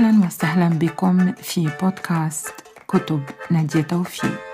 [0.00, 2.54] أهلا وسهلا بكم في بودكاست
[2.88, 4.49] كتب نادية توفيق.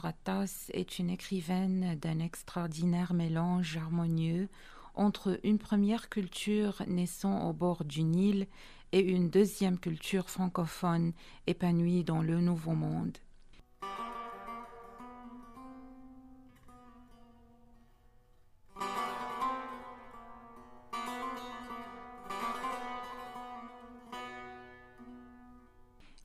[0.00, 4.48] Rattas est une écrivaine d'un extraordinaire mélange harmonieux
[4.94, 8.46] entre une première culture naissant au bord du Nil
[8.92, 11.12] et une deuxième culture francophone
[11.46, 13.18] épanouie dans le Nouveau Monde.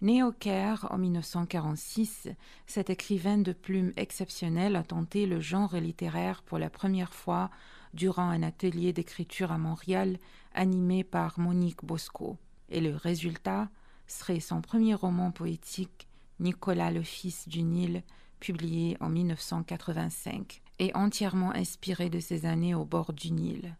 [0.01, 2.29] Née au Caire en 1946,
[2.65, 7.51] cette écrivaine de plume exceptionnelle a tenté le genre littéraire pour la première fois
[7.93, 10.17] durant un atelier d'écriture à Montréal
[10.55, 12.39] animé par Monique Bosco.
[12.69, 13.69] Et le résultat
[14.07, 16.07] serait son premier roman poétique,
[16.39, 18.01] Nicolas le fils du Nil,
[18.39, 23.77] publié en 1985, et entièrement inspiré de ses années au bord du Nil.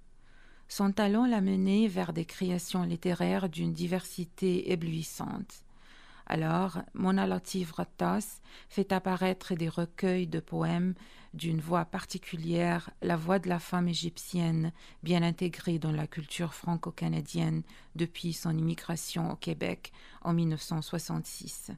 [0.68, 5.64] Son talent l'a mené vers des créations littéraires d'une diversité éblouissante.
[6.32, 7.74] Alors, Mona Latif
[8.70, 10.94] fait apparaître des recueils de poèmes
[11.34, 14.72] d'une voix particulière, la voix de la femme égyptienne,
[15.04, 17.64] bien intégrée dans la culture franco-canadienne
[17.96, 21.72] depuis son immigration au Québec en 1966.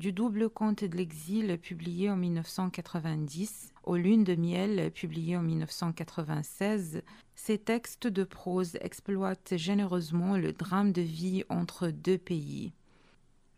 [0.00, 7.02] Du double conte de l'exil publié en 1990 aux Lunes de miel publié en 1996,
[7.34, 12.72] ces textes de prose exploitent généreusement le drame de vie entre deux pays.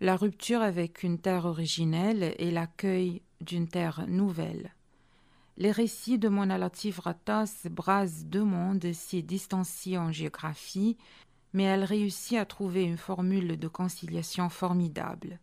[0.00, 4.74] La rupture avec une terre originelle et l'accueil d'une terre nouvelle.
[5.58, 10.96] Les récits de Mona Latif Rattas brasent deux mondes si distanciés en géographie,
[11.52, 15.38] mais elle réussit à trouver une formule de conciliation formidable.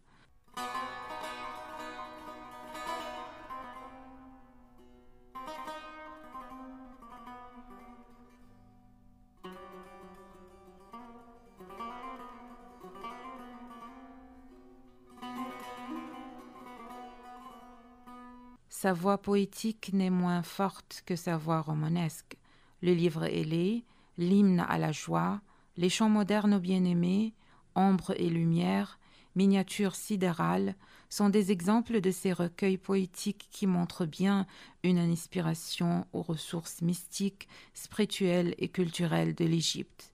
[18.82, 22.38] Sa voix poétique n'est moins forte que sa voix romanesque.
[22.82, 23.84] Le livre ailé,
[24.18, 25.42] l'hymne à la joie,
[25.76, 27.34] les chants modernes bien-aimés,
[27.76, 28.98] ombre et lumière,
[29.40, 30.76] miniatures sidérales,
[31.10, 34.46] sont des exemples de ces recueils poétiques qui montrent bien
[34.84, 40.14] une inspiration aux ressources mystiques, spirituelles et culturelles de l'Égypte.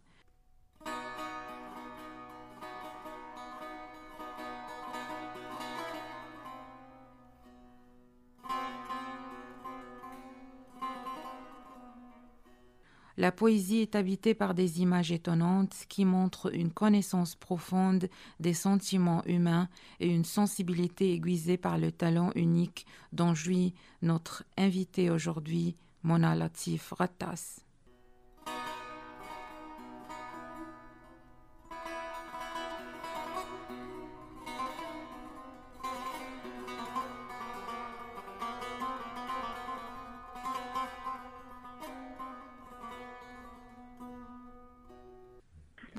[13.25, 18.08] La poésie est habitée par des images étonnantes qui montrent une connaissance profonde
[18.40, 19.68] des sentiments humains
[20.00, 26.94] et une sensibilité aiguisée par le talent unique dont jouit notre invité aujourd'hui, Mona Latif
[26.96, 27.65] Rattas.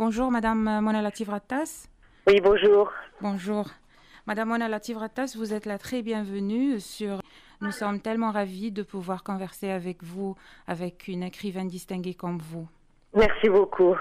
[0.08, 1.88] Bonjour, Madame Mona Lativratas.
[2.28, 2.92] Oui, bonjour.
[3.20, 3.66] Bonjour.
[4.28, 7.20] Madame Mona Lativratas, vous êtes la très bienvenue sur.
[7.60, 10.36] Nous sommes tellement ravis de pouvoir converser avec vous,
[10.68, 12.68] avec une écrivaine distinguée comme vous.
[13.16, 13.96] Merci beaucoup.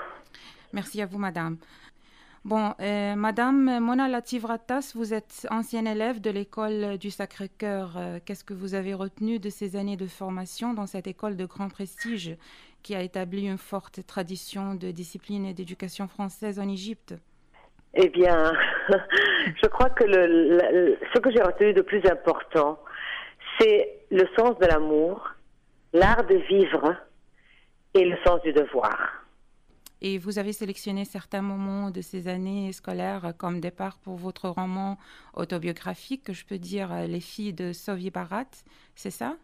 [0.74, 1.58] Merci à vous, Madame.
[2.44, 7.98] Bon, euh, Madame Mona Lativratas, vous êtes ancienne élève de l'école du Sacré-Cœur.
[7.98, 11.46] Euh, qu'est-ce que vous avez retenu de ces années de formation dans cette école de
[11.48, 12.38] grand prestige
[12.86, 17.16] qui a établi une forte tradition de discipline et d'éducation française en Égypte
[17.96, 18.54] Eh bien,
[19.64, 22.80] je crois que le, ce que j'ai retenu de plus important,
[23.58, 25.32] c'est le sens de l'amour,
[25.94, 26.96] l'art de vivre
[27.96, 29.26] et le sens du devoir.
[30.02, 35.00] Et vous avez sélectionné certains moments de ces années scolaires comme départ pour votre roman
[35.34, 38.46] autobiographique, que je peux dire Les filles de Soviet Barat,
[38.94, 39.38] c'est ça?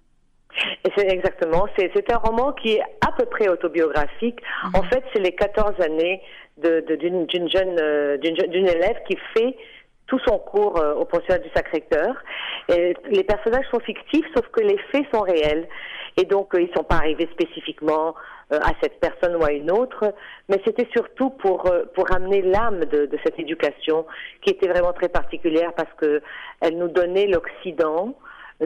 [0.96, 1.68] C'est exactement.
[1.78, 4.40] C'est un roman qui est à peu près autobiographique.
[4.66, 4.76] Mhm.
[4.76, 6.22] En fait, c'est les 14 années
[6.58, 9.56] d'une de, jeune euh, d'une élève qui fait
[10.08, 12.16] tout son cours euh, au pensionnat du Sacré-Cœur.
[12.70, 15.68] Les personnages sont fictifs, sauf que les faits sont réels.
[16.18, 18.16] Et donc, ils ne sont pas arrivés spécifiquement
[18.50, 20.14] à cette personne ou à une autre,
[20.50, 24.06] mais c'était surtout pour, pour amener l'âme de, de, cette éducation
[24.42, 28.14] qui était vraiment très particulière parce qu'elle nous donnait l'Occident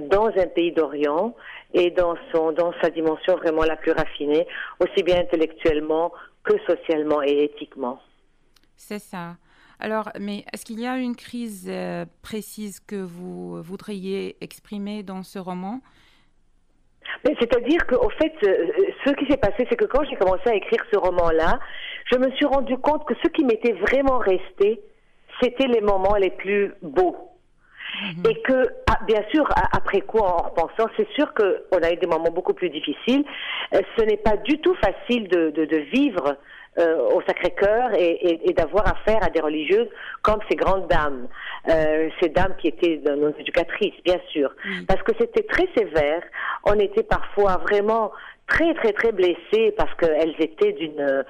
[0.01, 1.35] dans un pays d'Orient
[1.73, 4.47] et dans, son, dans sa dimension vraiment la plus raffinée,
[4.79, 6.11] aussi bien intellectuellement
[6.43, 7.99] que socialement et éthiquement.
[8.75, 9.37] C'est ça.
[9.79, 15.23] Alors, mais est-ce qu'il y a une crise euh, précise que vous voudriez exprimer dans
[15.23, 15.81] ce roman?
[17.23, 18.67] C'est-à-dire qu'au fait, euh,
[19.05, 21.59] ce qui s'est passé, c'est que quand j'ai commencé à écrire ce roman-là,
[22.11, 24.81] je me suis rendu compte que ce qui m'était vraiment resté,
[25.41, 27.34] c'était les moments les plus beaux.
[28.27, 32.07] Et que, ah, bien sûr, après quoi, en repensant, c'est sûr qu'on a eu des
[32.07, 33.23] moments beaucoup plus difficiles.
[33.73, 36.37] Euh, ce n'est pas du tout facile de, de, de vivre
[36.77, 39.87] euh, au Sacré-Cœur et, et, d'avoir affaire à des religieuses
[40.21, 41.27] comme ces grandes dames,
[41.69, 44.53] euh, ces dames qui étaient nos éducatrices, bien sûr,
[44.85, 46.21] parce que c'était très sévère.
[46.65, 48.11] On était parfois vraiment
[48.47, 51.23] très très très blessées parce qu'elles étaient d'une euh,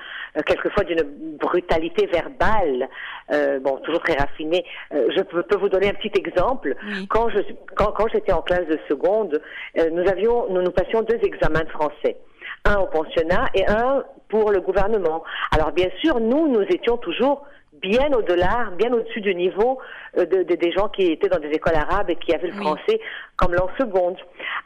[0.45, 1.03] quelquefois d'une
[1.39, 2.89] brutalité verbale
[3.31, 6.75] euh, bon toujours très raffinée euh, je peux, peux, vous donner un petit exemple
[7.09, 7.39] quand je
[7.75, 9.41] quand, quand j'étais en classe de seconde
[9.77, 12.17] euh, nous avions nous nous passions deux examens de français
[12.65, 15.23] un au pensionnat et un pour le gouvernement.
[15.51, 17.45] Alors bien sûr, nous, nous étions toujours
[17.81, 19.79] bien au-delà, bien au-dessus du niveau
[20.17, 22.99] euh, de, des gens qui étaient dans des écoles arabes et qui avaient le français
[23.35, 24.17] comme langue seconde.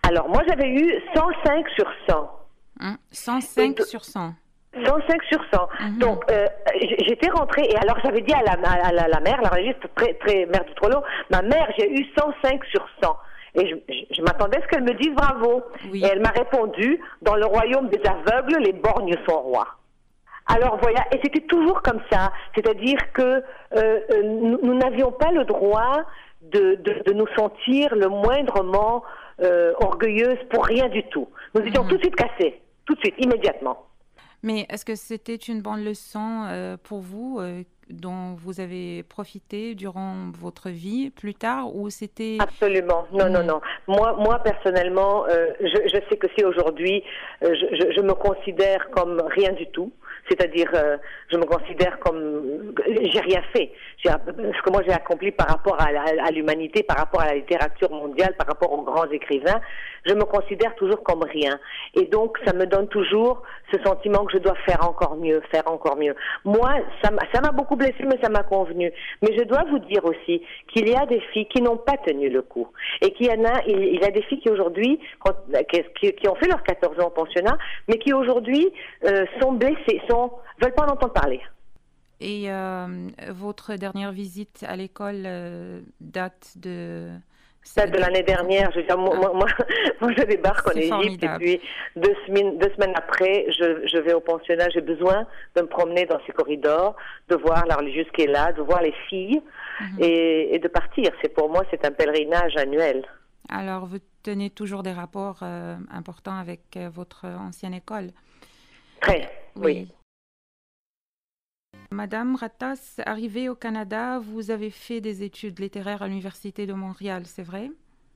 [0.08, 2.39] Alors moi, j'avais eu 105 sur 100.
[3.12, 4.34] 105 hein, sur 100.
[4.86, 5.70] 105 sur 100.
[5.80, 5.98] Mhm.
[6.00, 6.46] Donc, euh,
[7.00, 10.14] j'étais rentrée et alors j'avais dit à la, à la, la mère, la registre très,
[10.16, 13.18] très mère du Trollo, ma mère, j'ai eu 105 sur 100.
[13.56, 15.64] Et je, m'attendais à ce qu'elle me dise bravo.
[15.94, 19.68] Et elle m'a répondu, dans le royaume des aveugles, les borgnes sont rois.
[20.46, 23.44] Alors voilà, et c'était toujours comme ça, c'est-à-dire que euh,
[23.76, 26.04] euh, nous n'avions pas le droit
[26.42, 29.04] de, de, nous sentir le moindrement
[29.42, 31.28] euh, orgueilleuses pour rien du tout.
[31.54, 31.90] Nous étions mhm.
[31.90, 33.86] tout de suite cassés, tout de suite, immédiatement.
[34.42, 39.76] Mais est-ce que c'était une bonne leçon euh, pour vous euh, dont vous avez profité
[39.76, 45.48] durant votre vie plus tard ou c'était absolument non non non moi moi personnellement euh,
[45.60, 47.04] je, je, sais que si aujourd'hui
[47.42, 49.92] je, je, je, me considère comme rien du tout
[50.30, 50.98] c'est-à-dire, euh,
[51.32, 53.72] je me considère comme j'ai rien fait.
[54.04, 58.36] Ce que moi j'ai accompli par rapport à, l'humanité, par rapport à la littérature mondiale,
[58.38, 59.60] par rapport aux grands écrivains,
[60.06, 61.60] je me considère toujours comme rien.
[61.96, 63.42] Et donc, ça me donne toujours
[63.74, 66.16] ce sentiment que je dois faire encore mieux, faire encore mieux.
[66.46, 66.72] Moi,
[67.04, 67.12] ça
[67.42, 68.92] m'a beaucoup blessé, mais ça m'a convenu.
[69.22, 70.42] Mais je dois vous dire aussi
[70.72, 72.68] qu'il y a des filles qui n'ont pas tenu le coup.
[73.02, 75.00] Et qu'il y en a, il, y a des filles qui aujourd'hui,
[75.72, 78.70] qui, qui, ont fait leurs 14 ans au pensionnat, mais qui aujourd'hui
[79.06, 80.32] euh, sont blessées, sont
[80.62, 81.42] veulent pas en entendre parler.
[82.22, 82.88] Et euh,
[83.30, 87.10] votre dernière visite à l'école euh, date de
[87.76, 88.72] date de l'année dernière.
[88.72, 89.34] Je, moi, moi,
[90.02, 91.62] moi, je débarque en Égypte et puis
[91.96, 94.70] deux semaines, deux semaines après, je, je vais au pensionnat.
[94.70, 95.26] J'ai besoin
[95.56, 96.96] de me promener dans ces corridors,
[97.30, 99.42] de voir la religieuse qui est là, de voir les filles
[99.82, 99.98] mhm.
[100.00, 101.12] et, et, de partir.
[101.22, 103.06] C'est pour moi, c'est un pèlerinage annuel.
[103.50, 108.10] Alors, vous tenez toujours des rapports euh, importants avec votre ancienne école?
[109.02, 109.88] Très, oui.
[111.92, 117.24] Madame Ratas, arrivée au Canada, vous avez fait des études littéraires à l'Université de Montréal,
[117.26, 117.72] c'est vrai?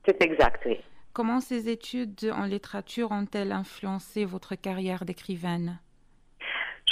[0.06, 0.80] C'est exact, oui.
[1.12, 5.80] Comment ces études en littérature ont-elles influencé votre carrière d'écrivaine?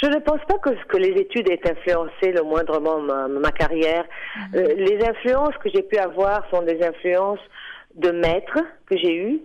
[0.02, 4.04] Je ne pense pas que, que les études aient influencé le moindrement ma, carrière.
[4.36, 4.56] Mhm.
[4.56, 7.40] Euh, les influences que j'ai pu avoir sont des influences
[7.94, 9.40] de maîtres que j'ai eus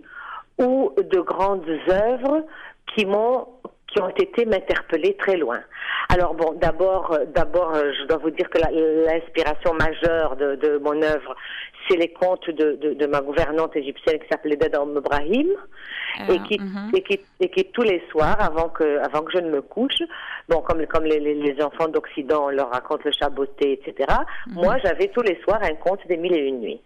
[0.58, 2.44] ou de grandes œuvres
[2.94, 3.46] qui m'ont
[3.88, 5.60] qui ont été m'interpeller très loin.
[6.10, 10.78] Alors bon, d'abord, euh, d'abord, euh, je dois vous dire que l'inspiration majeure de, de,
[10.78, 11.34] mon œuvre,
[11.88, 16.44] c'est les contes de, de, de, ma gouvernante égyptienne qui s'appelait Dada Ibrahim, et, ah,
[16.46, 16.90] qui, mhm.
[16.94, 20.02] et, qui, et qui tous les soirs, avant que, avant que je ne me couche,
[20.48, 24.06] bon, comme, comme les, les, enfants d'Occident, leur raconte le chaboté, etc.
[24.48, 24.54] Mhm.
[24.54, 26.80] Moi, j'avais tous les soirs un conte des mille et une nuits.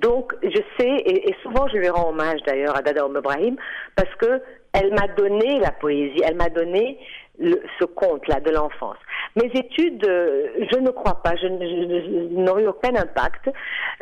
[0.00, 3.56] Donc, je sais, et, et, souvent je lui rends hommage d'ailleurs à Dada Ibrahim,
[3.94, 6.98] parce que elle m'a donné la poésie, elle m'a donné
[7.40, 8.98] ce conte-là de l'enfance.
[9.36, 13.50] Mes études, euh, je ne crois pas, je, n'ont eu aucun impact.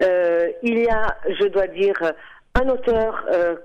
[0.03, 1.97] Euh, il y a, je dois dire,
[2.55, 3.57] un auteur euh,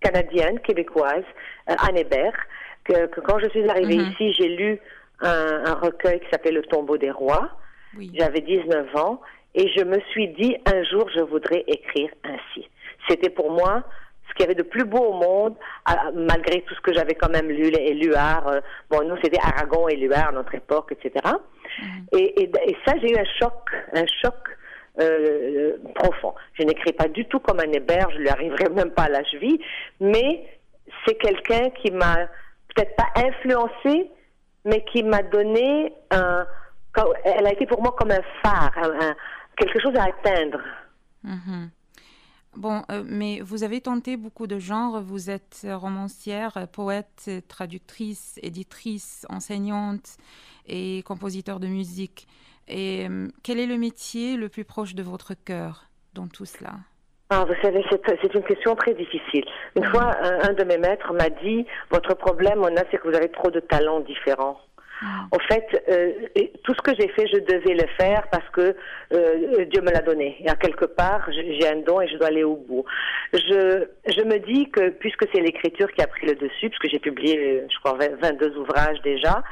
[0.00, 1.24] canadienne, québécoise,
[1.66, 2.36] Anne Hébert,
[2.84, 4.10] que, quand je suis arrivée mhm.
[4.10, 4.78] ici, j'ai lu
[5.22, 7.50] un, un, recueil qui s'appelle Le tombeau des rois.
[8.14, 9.22] J'avais 19 ans
[9.54, 12.68] et je me suis dit, un jour, je voudrais écrire ainsi.
[13.08, 13.84] C'était pour moi
[14.36, 15.54] qu'il y avait de plus beau au monde,
[16.14, 18.46] malgré tout ce que j'avais quand même lu, les Luard.
[18.48, 21.24] Euh, bon, nous, c'était Aragon et Luard à notre époque, etc.
[21.80, 22.06] Mhm.
[22.12, 24.34] Et, et, et, ça, j'ai eu un choc, un choc
[25.00, 26.34] euh, profond.
[26.54, 29.24] Je n'écris pas du tout comme un Hébert, je lui arriverai même pas à la
[29.24, 29.60] cheville,
[30.00, 30.46] mais
[31.04, 32.16] c'est quelqu'un qui m'a
[32.74, 34.10] peut-être pas influencé,
[34.64, 36.46] mais qui m'a donné un.
[37.24, 38.72] Elle a été pour moi comme un phare,
[39.58, 40.60] quelque chose à atteindre.
[41.22, 41.70] Mhm.
[42.56, 45.02] Bon, euh, mais vous avez tenté beaucoup de genres.
[45.02, 50.16] Vous êtes romancière, poète, traductrice, éditrice, enseignante
[50.66, 52.26] et compositeur de musique.
[52.66, 55.84] Et euh, quel est le métier le plus proche de votre cœur
[56.14, 56.72] dans tout cela?
[57.28, 59.44] Ah, vous savez, c'est une question très difficile.
[59.74, 63.16] Une fois, un, de mes maîtres m'a dit, votre problème, on a, c'est que vous
[63.16, 64.60] avez trop de talents différents.
[65.02, 65.40] En mm.
[65.48, 66.12] fait, euh,
[66.64, 68.74] tout ce que j'ai fait, je devais le faire parce que
[69.12, 70.36] euh, Dieu me l'a donné.
[70.40, 72.84] Et à quelque part, j'ai un don et je dois aller au bout.
[73.32, 76.98] Je, je me dis que puisque c'est l'écriture qui a pris le dessus, puisque j'ai
[76.98, 79.42] publié, je crois, 22 ouvrages déjà,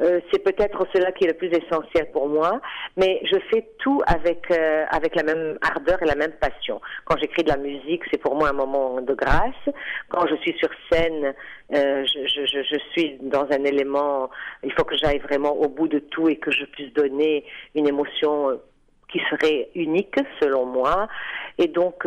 [0.00, 2.60] euh, c'est peut-être cela qui est le plus essentiel pour moi,
[2.96, 6.80] mais je fais tout avec euh, avec la même ardeur et la même passion.
[7.04, 9.74] Quand j'écris de la musique, c'est pour moi un moment de grâce.
[10.08, 11.34] Quand je suis sur scène,
[11.74, 14.30] euh, je, je, je, suis dans un élément.
[14.62, 17.88] Il faut que j'aille vraiment au bout de tout et que je puisse donner une
[17.88, 18.60] émotion
[19.08, 21.08] qui serait unique selon moi.
[21.58, 22.06] Et donc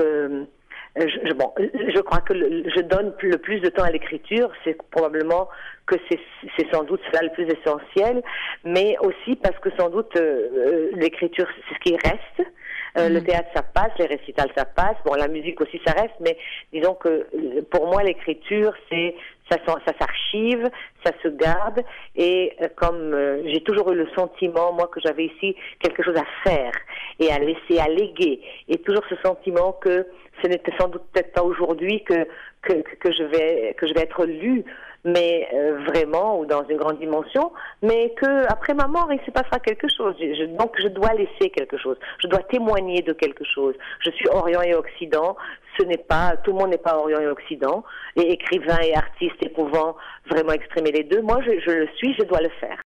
[1.00, 5.48] je, bon, je crois que je donne le plus de temps à l'écriture, c'est probablement
[5.86, 8.22] que c'est sans doute cela le plus essentiel,
[8.64, 12.50] mais aussi parce que sans doute euh, euh, l'écriture, c'est ce qui reste.
[12.98, 13.24] Euh, le mm.
[13.26, 14.96] théâtre, ça passe, les récitals, ça passe.
[15.06, 16.38] Bon, la musique aussi, ça reste, mais
[16.74, 17.28] disons que
[17.70, 19.16] pour moi, l'écriture, c'est
[19.50, 20.70] ça, ça s'archive,
[21.04, 21.84] ça se garde,
[22.16, 26.74] et comme j'ai toujours eu le sentiment, moi, que j'avais ici quelque chose à faire
[27.20, 30.08] et à laisser, à léguer, et toujours ce sentiment que
[30.42, 32.28] ce n'était sans doute peut-être pas aujourd'hui que,
[32.62, 34.64] que, que, je vais, que je vais être lu,
[35.04, 37.52] mais euh, vraiment, ou dans une grande dimension,
[37.82, 40.16] mais que après ma mort, il se passera quelque chose.
[40.58, 41.98] donc je dois laisser quelque chose.
[42.20, 43.76] Je dois témoigner de quelque chose.
[44.04, 45.38] Je suis Orient et Occident.
[45.80, 47.84] Ce n'est pas, tout le monde n'est pas Orient et Occident.
[48.16, 49.96] Et écrivain et artiste et pouvant
[50.30, 52.80] vraiment exprimer les deux, moi je, le suis, je dois le faire.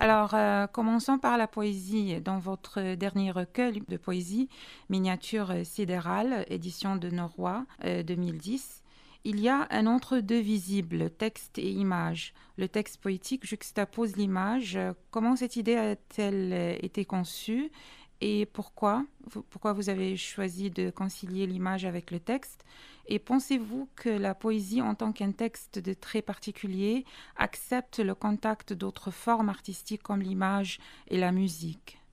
[0.00, 2.20] Alors, euh, commençons par la poésie.
[2.20, 4.48] Dans votre dernier recueil de poésie,
[4.88, 8.83] Miniature sidérale, édition de Norrois, 2010, euh,
[9.24, 12.34] il y a un entre-deux visible, texte et image.
[12.56, 14.78] Le texte poétique juxtapose l'image.
[15.10, 17.70] Comment cette idée a-t-elle été conçue
[18.20, 19.04] et pourquoi
[19.50, 22.64] Pourquoi vous avez choisi de concilier l'image avec le texte?
[23.06, 27.04] Et pensez-vous que la poésie, en tant qu'un texte de très particulier,
[27.36, 30.78] accepte le contact d'autres formes artistiques comme l'image
[31.08, 31.98] et la musique?
[31.98, 32.03] euh,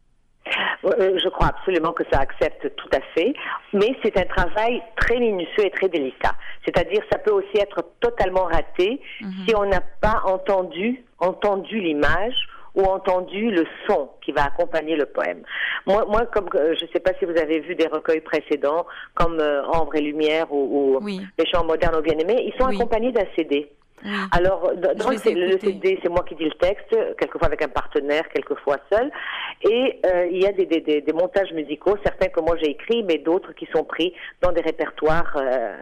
[0.84, 3.34] je crois absolument que ça accepte tout à fait,
[3.74, 6.34] mais c'est un travail très minutieux et très délicat.
[6.66, 9.32] C'est-à-dire, ça peut aussi être totalement raté mhm.
[9.48, 15.06] si on n'a pas entendu entendu l'image ou entendu le son qui va accompagner le
[15.06, 15.44] poème.
[15.86, 18.86] Moi, moi comme euh, je ne sais pas si vous avez vu des recueils précédents,
[19.14, 21.00] comme euh, Ambre et Lumière ou,
[21.38, 23.70] Les chants modernes aux bien-aimés, ils sont accompagnés d'un CD.
[24.32, 28.78] Alors, dans le CD, c'est moi qui dis le texte, quelquefois avec un partenaire, quelquefois
[28.92, 29.12] seul.
[29.64, 33.04] Et euh, il y a des, des, des, montages musicaux, certains que moi j'ai écrits,
[33.04, 35.38] mais d'autres qui sont pris dans des répertoires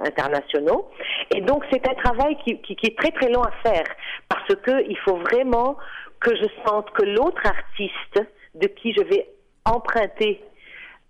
[0.06, 0.90] internationaux.
[1.34, 3.86] Et donc, c'est un travail qui, qui, qui, est très très long à faire,
[4.28, 5.78] parce que il faut vraiment
[6.20, 9.30] que je sente que l'autre artiste de qui je vais
[9.66, 10.44] emprunter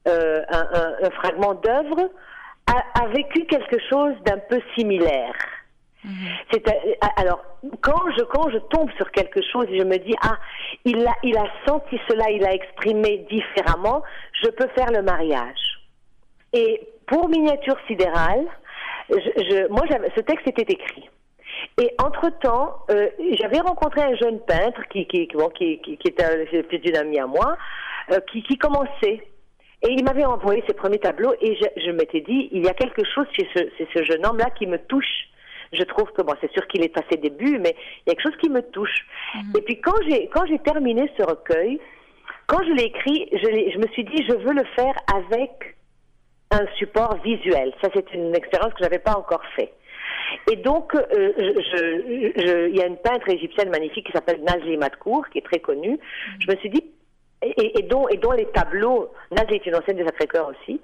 [0.07, 2.09] euh, un, fragment d'œuvre
[2.67, 5.33] a, vécu quelque chose d'un peu similaire.
[6.03, 6.13] Mhm.
[6.51, 6.63] C'est
[7.17, 7.43] alors
[7.81, 10.37] quand je quand je tombe sur quelque chose et je me dis ah
[10.85, 14.01] il a il a senti cela il a exprimé différemment
[14.41, 15.81] je peux faire le mariage
[16.53, 18.45] et pour miniature sidérale
[19.69, 19.83] moi
[20.15, 21.09] ce texte était écrit
[21.77, 27.19] et entre-temps, euh, j'avais rencontré un jeune peintre qui, qui, qui, qui, qui était amie
[27.19, 27.57] à moi,
[28.11, 29.23] euh, qui, qui commençait.
[29.81, 32.73] Et il m'avait envoyé ses premiers tableaux et je, je m'étais dit, il y a
[32.73, 35.29] quelque chose chez ce jeune homme-là qui me touche.
[35.73, 38.15] Je trouve que, bon, c'est sûr qu'il est à ses débuts, mais il y a
[38.15, 39.05] quelque chose qui me touche.
[39.35, 39.53] Mhm.
[39.57, 41.79] Et puis quand j'ai, quand j'ai terminé ce recueil,
[42.47, 45.75] quand je l'ai écrit, je, je me suis dit, je veux le faire avec
[46.51, 47.73] un support visuel.
[47.81, 49.71] Ça, c'est une expérience que j'avais pas encore fait.
[50.51, 51.33] Et donc, euh,
[52.69, 55.99] il y a une peintre égyptienne magnifique qui s'appelle Nazli Matkour, qui est très connue.
[56.39, 56.83] Je me suis dit,
[57.41, 60.81] et, dont, et dont les tableaux, Nazli est une ancienne des Sacré-Cœur aussi,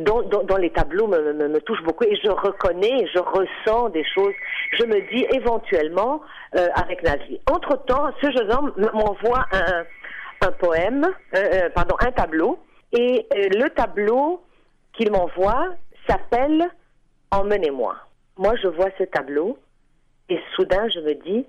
[0.00, 4.34] dont, dont, les tableaux me, me, touchent beaucoup et je reconnais, je ressens des choses.
[4.78, 6.20] Je me dis éventuellement
[6.54, 7.40] euh, avec Nazli.
[7.50, 9.84] Entre-temps, ce jeune homme m'envoie un,
[10.46, 12.58] un poème, euh, pardon, un tableau,
[12.92, 14.44] et le tableau
[14.92, 15.70] qu'il m'envoie
[16.06, 16.70] s'appelle
[17.32, 17.96] Emmenez-moi
[18.38, 19.58] moi, je vois ce tableau
[20.28, 21.46] et soudain, je me dis,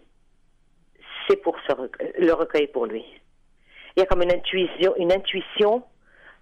[1.28, 1.74] c'est pour ce
[2.20, 3.04] le recueil pour lui.
[3.98, 5.84] Il y a comme une intuition, une intuition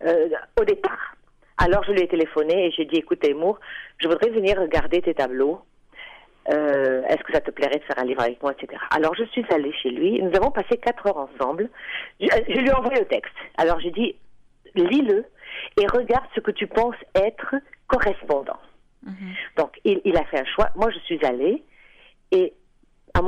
[0.05, 1.15] euh, au départ.
[1.57, 3.59] Alors, je lui ai téléphoné et j'ai dit, écoute, Amour,
[3.97, 5.62] je voudrais venir regarder tes tableaux.
[6.51, 8.79] euh, est-ce que ça te plairait de faire un livre avec moi, etc.
[8.91, 11.69] Alors je suis allée chez lui, nous avons passé quatre heures ensemble.
[12.19, 13.33] Je, je lui ai envoyé le texte.
[13.57, 14.15] Alors j'ai dit,
[14.75, 15.25] lis-le
[15.81, 17.55] et regarde ce que tu penses être
[17.88, 18.59] correspondant.
[19.03, 19.33] Mhm.
[19.57, 20.69] Donc il, il, a fait un choix.
[20.75, 21.63] Moi je suis allée
[22.31, 22.53] et
[23.13, 23.21] à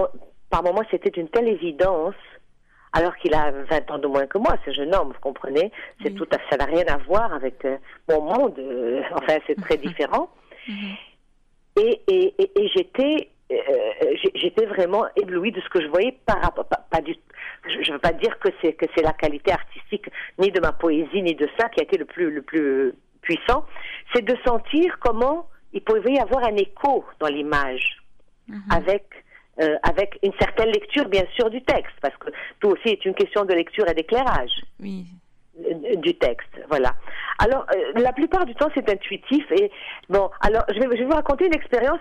[0.50, 2.16] par moments c'était une telle évidence
[2.94, 5.72] alors qu'il a 20 ans de moins que moi, ce jeune homme, vous comprenez
[6.04, 7.78] C'est tout à, ça n'a rien à voir avec euh,
[8.10, 8.60] mon monde.
[8.60, 10.30] Euh, enfin, c'est très différent.
[10.68, 10.96] Mhm.
[11.80, 16.66] Et, et, et, j'étais, euh, j'étais vraiment éblouie de ce que je voyais par rapport,
[16.66, 17.16] pas, du,
[17.68, 20.72] je ne veux pas dire que c'est que c'est la qualité artistique ni de ma
[20.72, 23.66] poésie ni de ça qui a été le plus le plus puissant,
[24.12, 28.02] c'est de sentir comment il pouvait y avoir un écho dans l'image
[28.48, 28.64] mhm.
[28.72, 29.06] avec
[29.60, 33.16] euh, avec une certaine lecture, bien sûr, du texte, parce que tout aussi est une
[33.16, 34.52] question de lecture et d'éclairage.
[34.80, 35.06] Oui.
[35.60, 36.94] Euh, du texte, voilà.
[37.40, 39.44] Alors, euh, la plupart du temps, c'est intuitif.
[39.52, 39.72] Et
[40.10, 42.00] bon, alors, je vais, je vais vous raconter une expérience,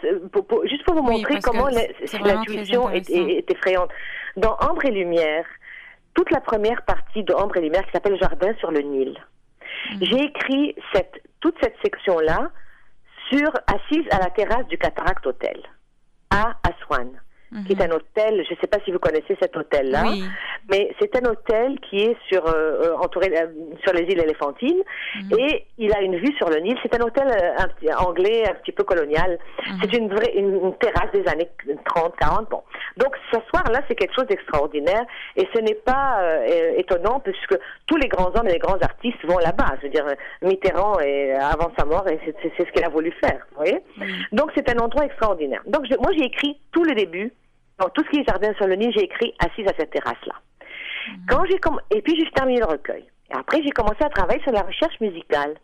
[0.64, 3.90] juste pour vous montrer comment l'intuition est, effrayante.
[4.36, 5.46] Dans Ambre et Lumière,
[6.12, 9.16] toute la première partie de Ambre et Lumière, qui s'appelle Jardin sur le Nil,
[9.92, 9.96] mm.
[10.02, 12.50] j'ai écrit cette, toute cette section-là
[13.30, 15.58] sur assise à la terrasse du Cataract Hotel
[16.30, 17.10] à Aswan
[17.66, 18.44] qui est un hôtel.
[18.44, 20.04] Je ne sais pas si vous connaissez cet hôtel-là,
[20.68, 23.46] mais c'est un hôtel qui est sur euh, euh, entouré euh,
[23.84, 24.82] sur les îles Éléphantines
[25.14, 25.38] mhm.
[25.38, 26.76] et il a une vue sur le Nil.
[26.82, 29.38] C'est un hôtel un, anglais un petit peu colonial.
[29.66, 29.78] Mhm.
[29.80, 31.48] C'est une vraie une, terrasse des années
[31.84, 32.50] 30, 40.
[32.50, 32.62] Bon,
[32.96, 35.04] donc ce soir-là, c'est quelque chose d'extraordinaire
[35.36, 36.20] et ce n'est pas
[36.76, 39.76] étonnant puisque tous les grands hommes et les grands artistes vont là-bas.
[39.80, 40.06] Je veux dire,
[40.42, 43.46] Mitterrand et avant sa mort, et c'est ce qu'il a voulu faire.
[43.52, 43.80] Vous voyez?
[44.32, 45.62] Donc c'est un endroit extraordinaire.
[45.66, 47.32] Donc moi j'ai écrit tout le début
[47.78, 50.34] donc, tout ce qui est jardin sur le Nil, j'ai écrit assise à cette terrasse-là.
[51.28, 51.58] Quand j'ai
[51.96, 53.04] Et puis, j'ai terminé le recueil.
[53.30, 55.56] Et après, j'ai commencé à travailler sur la recherche musicale.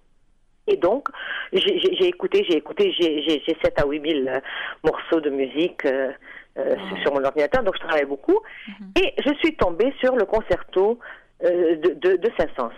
[0.67, 1.09] Et donc,
[1.53, 4.41] j'ai écouté, j'ai écouté, j'ai 7 à 8 000 euh,
[4.85, 6.13] morceaux de musique euh,
[6.57, 8.39] euh, sur mon ordinateur, donc je travaille beaucoup.
[8.69, 8.93] Mhm.
[9.03, 11.01] Et je suis tombée sur le concerto
[11.41, 12.71] de, de, Saint-Saëns.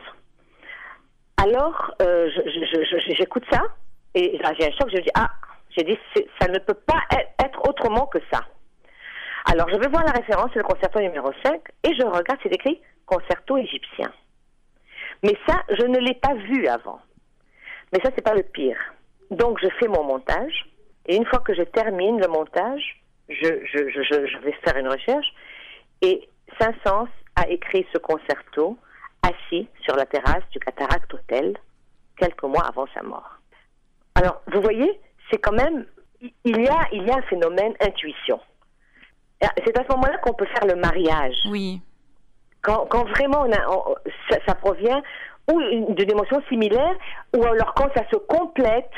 [1.36, 1.94] Alors,
[3.08, 3.60] j'écoute ça,
[4.14, 5.28] et là, j'ai un choc, je me dis, ah,
[5.76, 5.98] j'ai dit,
[6.40, 7.02] ça ne peut pas
[7.44, 8.40] être autrement que ça.
[9.44, 12.52] Alors, je vais voir la référence, c'est le concerto numéro 5, et je regarde, c'est
[12.52, 14.10] écrit concerto égyptien.
[15.22, 17.00] Mais ça, je ne l'ai pas vu avant.
[17.92, 18.78] Mais ça, c'est pas le pire.
[19.30, 20.66] Donc, je fais mon montage,
[21.06, 25.26] et une fois que je termine le montage, je, vais faire une recherche,
[26.00, 26.28] et
[26.58, 28.78] Saint-Saëns a écrit ce concerto
[29.22, 31.56] assis sur la terrasse du Cataract Hotel
[32.16, 33.38] quelques mois avant sa mort.
[34.14, 35.86] Alors, vous voyez, c'est quand même,
[36.44, 38.40] il y a, il y a un phénomène intuition.
[39.42, 41.36] Ah, c'est à ce moment-là qu'on peut faire le mariage.
[41.50, 41.80] Oui.
[42.62, 43.46] Quand, quand vraiment
[44.46, 45.02] ça, provient
[45.52, 46.94] ou d'une émotion similaire,
[47.36, 48.94] ou alors quand ça se complète,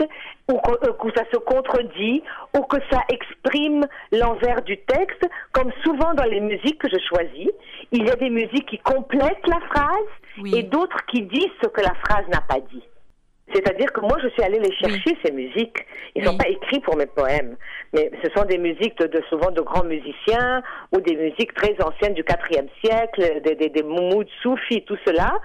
[0.49, 2.23] ou que, euh, ça se contredit,
[2.57, 7.51] ou que ça exprime l'envers du texte, comme souvent dans les musiques que je choisis,
[7.91, 11.81] il y a des musiques qui complètent la phrase et d'autres qui disent ce que
[11.81, 12.85] la phrase n'a pas dit.
[13.53, 15.87] C'est-à-dire que moi, je suis allée les chercher, ces musiques.
[16.15, 17.57] Ils ne sont pas écrits pour mes poèmes,
[17.93, 22.15] mais ce sont des musiques de, souvent de grands musiciens ou des musiques très anciennes
[22.15, 23.85] du IVe siècle, des, des, des
[24.43, 25.39] soufis, tout cela.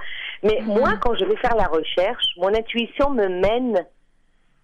[0.44, 0.68] Mais mhm.
[0.68, 3.86] moi, quand je vais faire la recherche, mon intuition me mène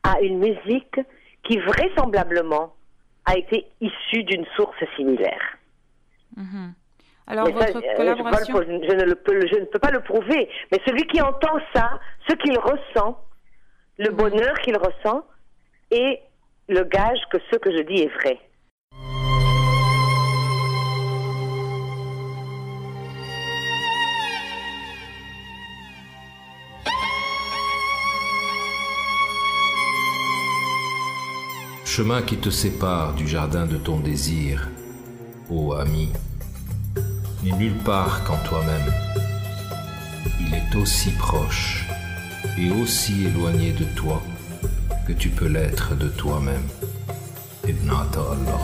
[0.03, 0.99] à une musique
[1.43, 2.73] qui vraisemblablement
[3.25, 5.57] a été issue d'une source similaire.
[6.35, 6.73] Mhm.
[7.27, 8.61] Alors, votre euh, collaboration...
[8.61, 11.99] je, ne le peux, je ne peux pas le prouver, mais celui qui entend ça,
[12.27, 13.19] ce qu'il ressent,
[13.97, 15.25] le bonheur qu'il ressent
[15.91, 16.19] et
[16.69, 18.39] le gage que ce que je dis est vrai.
[31.85, 34.69] Chemin qui te sépare du jardin de ton désir,
[35.49, 36.11] ô ami,
[37.43, 38.93] n'est nulle part qu'en toi-même.
[40.39, 41.86] Il est aussi proche
[42.57, 44.21] et aussi éloigné de toi
[45.07, 46.67] que tu peux l'être de toi-même.
[47.67, 48.59] Ibn Allah.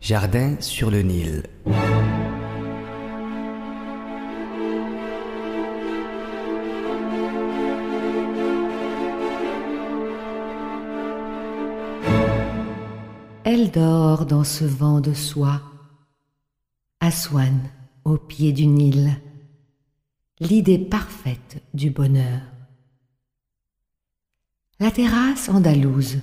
[0.00, 1.42] Jardin sur le Nil.
[14.22, 15.60] Dans ce vent de soie,
[17.00, 17.68] Aswan
[18.04, 19.20] au pied du Nil,
[20.38, 22.40] l'idée parfaite du bonheur.
[24.78, 26.20] La terrasse andalouse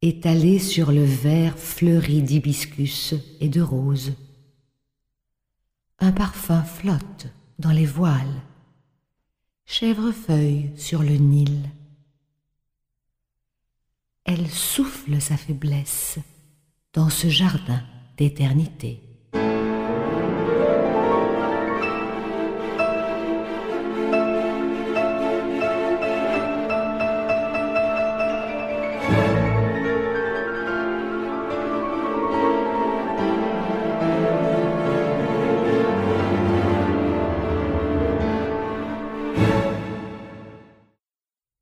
[0.00, 4.14] étalé sur le verre fleuri d'hibiscus et de roses.
[5.98, 7.26] Un parfum flotte
[7.58, 8.42] dans les voiles,
[9.66, 11.68] chèvrefeuille sur le Nil.
[14.24, 16.18] Elle souffle sa faiblesse
[16.94, 17.80] dans ce jardin
[18.16, 19.00] d'éternité.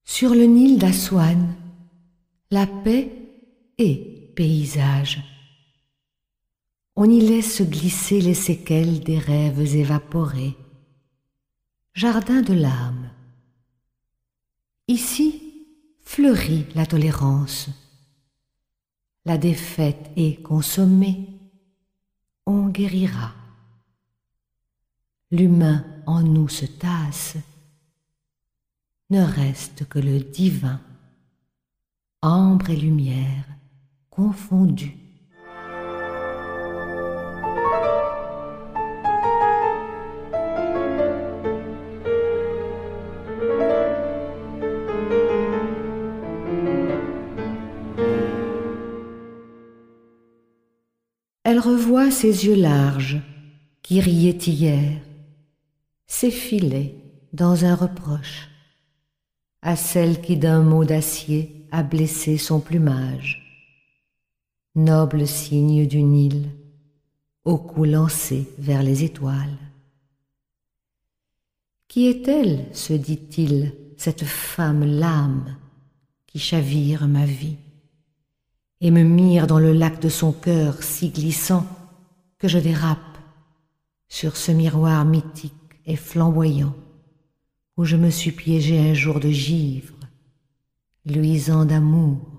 [0.05, 1.55] Sur le Nil d'Aswan,
[2.51, 3.22] la paix
[4.33, 5.23] est paysage.
[6.97, 10.57] On y laisse glisser les séquelles des rêves évaporés.
[11.95, 13.11] Jardin de l'âme.
[14.89, 15.67] Ici
[16.01, 17.69] fleurit la tolérance.
[19.25, 21.29] La défaite est consommée.
[22.47, 23.33] On guérira.
[25.31, 27.37] L'humain en nous se tasse
[29.11, 30.81] ne reste que le divin,
[32.23, 33.45] ambre et lumière
[51.45, 53.21] Elle revoit ses yeux larges
[53.83, 55.01] qui riaient hier,
[56.07, 56.97] s'effiler
[57.33, 58.49] dans un reproche
[59.63, 63.42] à celle qui d'un mot d'acier a blessé son plumage.
[64.75, 66.49] Noble signe du Nil,
[67.45, 69.59] au cou lancé vers les étoiles.
[71.89, 75.57] Qui est-elle, se dit-il, cette femme lame
[76.27, 77.59] qui chavire ma vie
[78.81, 81.67] et me mire dans le lac de son cœur si glissant
[82.39, 83.19] que je dérape
[84.09, 85.53] sur ce miroir mythique
[85.85, 86.75] et flamboyant
[87.77, 89.95] où je me suis piégé un jour de givre,
[91.05, 92.32] luisant d'amour.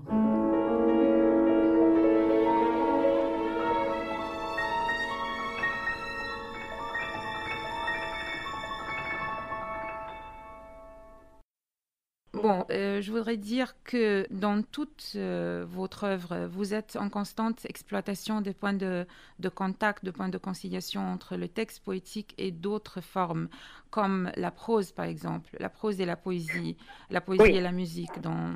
[12.44, 17.64] Bon, euh, je voudrais dire que dans toute euh, votre œuvre, vous êtes en constante
[17.64, 19.06] exploitation des points de,
[19.38, 23.48] de, contact, de points de conciliation entre le texte poétique et d'autres formes,
[23.90, 26.76] comme la prose par exemple, la prose et la poésie,
[27.08, 28.50] la poésie et la musique dont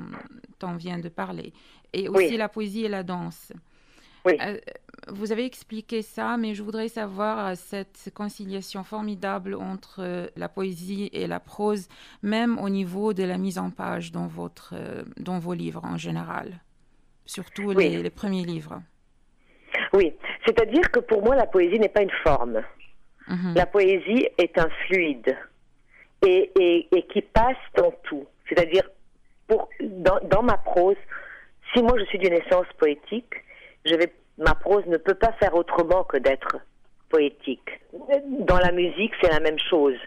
[0.61, 1.51] on vient de parler,
[1.91, 3.53] et aussi la poésie et la danse.
[4.23, 4.33] Oui.
[4.39, 4.59] Euh,
[5.07, 10.49] vous avez expliqué ça, mais je voudrais savoir euh, cette conciliation formidable entre euh, la
[10.49, 11.87] poésie et la prose,
[12.21, 14.75] même au niveau de la mise en page dans, votre,
[15.17, 16.59] dans vos livres en général,
[17.25, 17.89] surtout Oui.
[17.89, 18.81] les, les premiers livres.
[19.93, 20.13] Oui,
[20.45, 22.61] c'est-à-dire que pour moi, la poésie n'est pas une forme.
[23.27, 23.53] Mhm.
[23.55, 25.37] La poésie est un fluide
[26.25, 28.25] et, et, et qui passe dans tout.
[28.47, 28.83] C'est-à-dire,
[29.47, 30.97] pour, dans, dans ma prose,
[31.73, 33.33] si moi je suis d'une essence poétique,
[33.85, 36.57] je vais, ma prose ne peut pas faire autrement que d'être
[37.09, 37.81] poétique.
[38.39, 39.97] Dans la musique, c'est la même chose.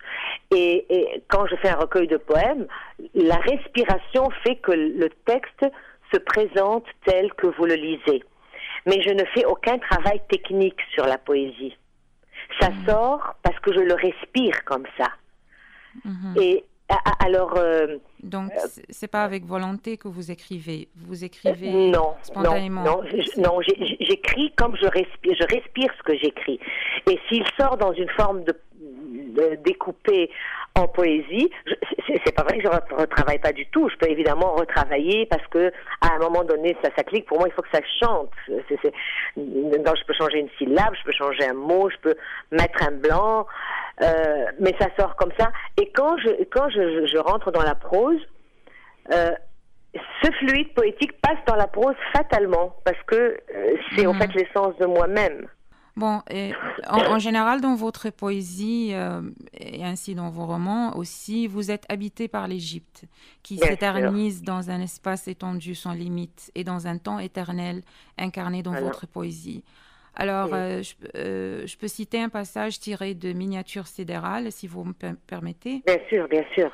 [0.51, 2.67] Et, et quand je fais un recueil de poèmes,
[3.15, 5.67] la respiration fait que le texte
[6.13, 8.23] se présente tel que vous le lisez.
[8.87, 11.77] Mais je ne fais aucun travail technique sur la poésie.
[12.61, 15.09] Ça sort parce que je le respire comme ça.
[16.05, 16.35] Mhm.
[16.41, 16.65] Et
[17.21, 20.89] alors, euh, Donc, c'est- c'est pas avec volonté que vous écrivez.
[20.97, 22.85] Vous écrivez non, non, spontanément.
[22.85, 23.03] non,
[23.39, 23.61] non,
[24.01, 26.59] j'écris comme je respire, je respire ce que j'écris.
[27.11, 28.53] Et s'il sort dans une forme de,
[29.13, 30.31] de découpé
[30.75, 31.51] en poésie,
[32.25, 33.89] c'est pas vrai que je retravaille pas du tout.
[33.91, 35.71] Je peux évidemment retravailler parce que
[36.01, 37.27] à un moment donné, ça, ça clique.
[37.27, 38.31] Pour moi, il faut que ça chante.
[39.37, 42.15] Donc, je peux changer une syllabe, je peux changer un mot, je peux
[42.51, 43.47] mettre un blanc,
[44.03, 45.53] euh, mais ça sort comme ça.
[45.81, 48.21] Et quand je quand je, je rentre dans la prose,
[49.13, 49.31] euh,
[50.23, 54.21] ce fluide poétique passe dans la prose fatalement parce que euh, c'est en Mhm.
[54.23, 55.47] fait l'essence de moi-même.
[55.95, 56.53] Bon, et
[56.89, 59.21] en, en général, dans votre poésie euh,
[59.53, 63.05] et ainsi dans vos romans aussi, vous êtes habité par l'Égypte,
[63.43, 67.83] qui s'éternise dans un espace étendu sans limite et dans un temps éternel
[68.17, 69.65] incarné dans votre poésie.
[70.15, 70.59] Alors, Oui.
[70.59, 74.93] euh, je, euh, je peux citer un passage tiré de Miniatures sidérales, si vous me
[74.93, 75.83] per- permettez.
[75.87, 76.71] Bien sûr, bien sûr.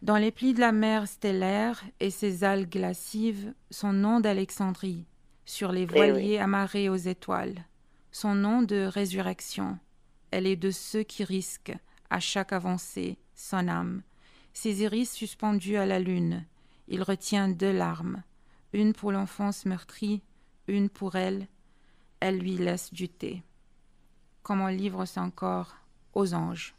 [0.00, 5.04] Dans les plis de la mer stellaire et ses algues glacives, son nom d'Alexandrie,
[5.44, 7.64] sur les Eh voiliers amarrés aux étoiles,
[8.12, 9.78] son nom de résurrection,
[10.30, 11.76] elle est de ceux qui risquent,
[12.10, 14.02] à chaque avancée, son âme.
[14.52, 16.44] Ses iris suspendus à la lune,
[16.88, 18.22] il retient deux larmes,
[18.72, 20.22] une pour l'enfance meurtrie,
[20.66, 21.48] une pour elle.
[22.20, 23.42] Elle lui laisse du thé.
[24.42, 25.76] Comme on livre son corps
[26.14, 26.74] aux anges.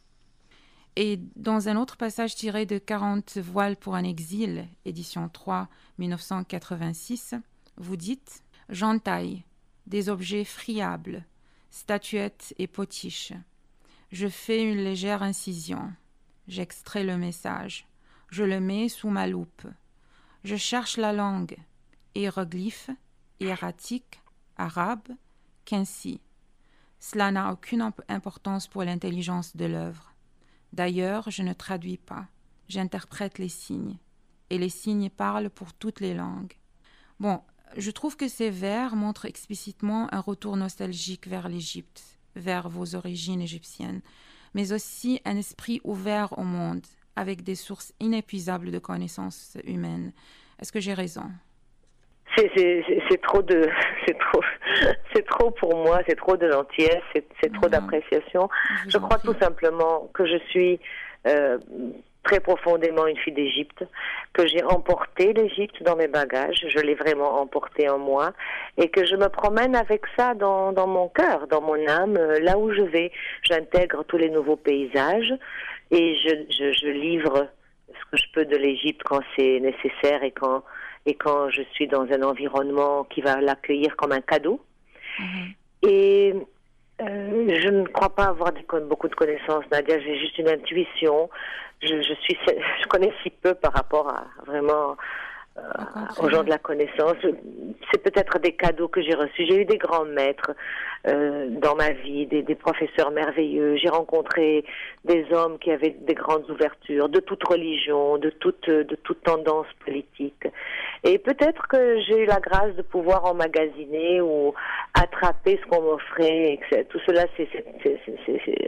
[0.95, 7.35] Et dans un autre passage tiré de 40 voiles pour un exil, édition 3, 1986,
[7.77, 9.43] vous dites J'entaille
[9.89, 11.25] des objets friables,
[11.71, 13.33] statuettes et potiches.
[14.11, 15.91] Je fais une légère incision.
[16.47, 17.87] J'extrais le message.
[18.29, 19.67] Je le mets sous ma loupe.
[20.43, 21.57] Je cherche la langue.
[22.15, 22.89] Hiéroglyphe,
[23.39, 24.21] hiératique,
[24.57, 25.09] arabe,
[25.65, 26.21] qu'ainsi.
[26.99, 30.13] Cela n'a aucune importance pour l'intelligence de l'œuvre.
[30.73, 32.27] D'ailleurs, je ne traduis pas,
[32.67, 33.97] j'interprète les signes,
[34.49, 36.53] et les signes parlent pour toutes les langues.
[37.19, 37.41] Bon,
[37.77, 42.01] je trouve que ces vers montrent explicitement un retour nostalgique vers l'Égypte,
[42.35, 44.01] vers vos origines égyptiennes,
[44.53, 50.13] mais aussi un esprit ouvert au monde, avec des sources inépuisables de connaissances humaines.
[50.59, 51.25] Est-ce que j'ai raison?
[52.37, 53.67] C'est trop de
[54.05, 54.41] c'est trop
[55.13, 58.49] c'est trop pour moi c'est trop de gentillesse c'est trop d'appréciation.
[58.87, 60.79] Je, crois tout simplement que je suis
[61.27, 61.57] euh,
[62.23, 63.83] très profondément une fille d'Égypte,
[64.33, 68.33] que j'ai emporté l'Égypte dans mes bagages, je l'ai vraiment emporté en moi,
[68.77, 72.39] et que je me promène avec ça dans, dans mon cœur, dans mon âme, euh,
[72.39, 73.11] là où je vais.
[73.43, 75.33] J'intègre tous les nouveaux paysages
[75.91, 77.47] et je, je, je livre
[77.87, 80.63] ce que je peux de l'Égypte quand c'est nécessaire et quand,
[81.05, 84.61] et quand je suis dans un environnement qui va l'accueillir comme un cadeau.
[85.19, 85.53] Mhm.
[85.83, 86.33] Et
[87.01, 88.51] euh, je ne crois pas avoir
[88.87, 89.99] beaucoup de connaissances, Nadia.
[89.99, 91.29] J'ai juste une intuition.
[91.81, 94.97] Je, suis, je connais si peu par rapport à vraiment
[96.21, 97.15] aux gens de la connaissance.
[97.91, 99.45] C'est peut-être des cadeaux que j'ai reçus.
[99.47, 100.51] J'ai eu des grands maîtres
[101.07, 103.77] euh, dans ma vie, des, professeurs merveilleux.
[103.77, 104.65] J'ai rencontré
[105.05, 109.67] des hommes qui avaient des grandes ouvertures, de toute religion, de toute, de toute tendance
[109.85, 110.47] politique.
[111.03, 114.53] Et peut-être que j'ai eu la grâce de pouvoir emmagasiner ou
[114.93, 116.59] attraper ce qu'on m'offrait.
[116.89, 117.25] Tout cela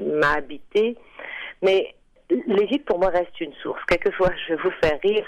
[0.01, 0.95] m'a habité.
[1.61, 1.93] Mais
[2.47, 3.81] l'Égypte, pour moi, reste une source.
[3.87, 5.25] Quelquefois, je vais vous faire rire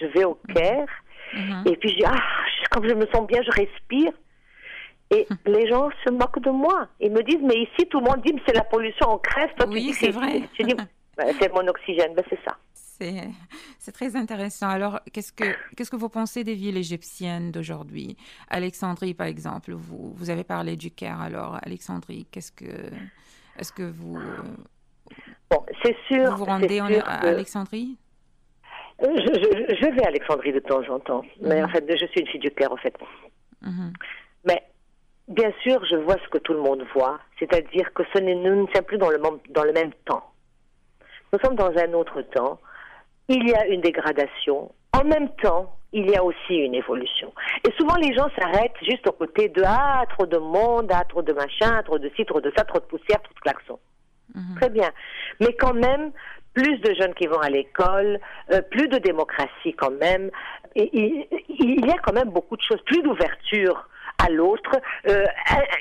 [0.00, 0.88] je vais au Caire,
[1.34, 1.64] mhm.
[1.66, 2.22] et puis je dis, ah,
[2.70, 4.12] quand je me sens bien, je respire.
[5.10, 6.88] Et les gens se moquent de moi.
[7.00, 9.50] Ils me disent, mais ici, tout le monde dit, c'est la pollution, on crève.
[9.56, 10.42] Toi, oui, c'est vrai.
[10.58, 10.74] Je dis,
[11.40, 12.56] c'est mon oxygène, ben, c'est ça.
[13.78, 14.68] C'est très intéressant.
[14.68, 15.44] Alors, qu'est-ce que
[15.76, 18.16] qu'est-ce que vous pensez des villes égyptiennes d'aujourd'hui?
[18.48, 19.72] Alexandrie, par exemple.
[19.72, 21.20] Vous, vous avez parlé du Caire.
[21.20, 22.90] Alors, Alexandrie, qu'est-ce que
[23.56, 24.18] est-ce que vous
[25.50, 26.30] bon, c'est sûr.
[26.32, 27.96] Vous vous rendez en, à Alexandrie?
[29.00, 31.64] Je, je, je, vais à Alexandrie de temps en temps, mais mhm.
[31.64, 32.94] en fait, je suis une fille du Caire, en fait.
[33.62, 33.92] Mhm.
[34.44, 34.62] Mais
[35.28, 38.66] bien sûr, je vois ce que tout le monde voit, c'est-à-dire que ce nous ne
[38.74, 39.18] sommes plus dans le,
[39.50, 40.24] dans le même temps.
[41.32, 42.58] Nous sommes dans un autre temps.
[43.28, 44.72] Il y a une dégradation.
[44.94, 47.32] En même temps, il y a aussi une évolution.
[47.66, 51.22] Et souvent, les gens s'arrêtent juste au côté de ah, trop de monde, ah, trop
[51.22, 53.78] de machin, trop de ci, trop de ça, trop de poussière, trop de klaxons.
[54.34, 54.56] Mhm.
[54.56, 54.90] Très bien.
[55.40, 56.12] Mais quand même,
[56.58, 58.18] plus de jeunes qui vont à l'école,
[58.52, 60.30] euh, plus de démocratie quand même.
[60.74, 61.28] Et,
[61.60, 64.72] il y a quand même beaucoup de choses, plus d'ouverture à l'autre,
[65.08, 65.24] euh,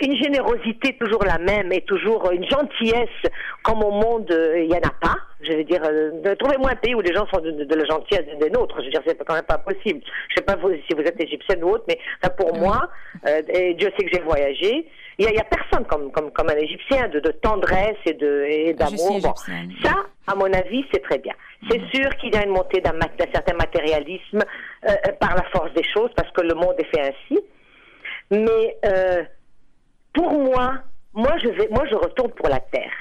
[0.01, 3.09] une générosité toujours la même et toujours une gentillesse
[3.63, 5.17] comme au monde euh, il n'y en a pas.
[5.41, 5.81] Je veux dire,
[6.37, 8.75] trouvez-moi un pays où les gens sont de, la gentillesse des nôtres.
[8.79, 10.01] Je veux dire, c'est quand même pas possible.
[10.29, 12.89] Je sais pas vous, si vous êtes égyptienne ou autre, mais ça pour moi,
[13.25, 14.87] et Dieu sait que j'ai voyagé,
[15.19, 19.19] il n'y a, personne comme, comme, comme un Égyptien de, de tendresse et de d'amour.
[19.21, 19.34] Bon,
[19.84, 19.95] ça,
[20.27, 21.34] à mon avis, c'est très bien.
[21.69, 22.93] C'est sûr qu'il y a une montée d'un
[23.34, 24.43] certain matérialisme
[24.88, 27.41] euh, euh, par la force des choses, parce que le monde est fait ainsi.
[28.30, 29.23] Mais euh,
[30.13, 30.75] pour moi,
[31.13, 32.93] moi je vais, moi je retourne pour la terre.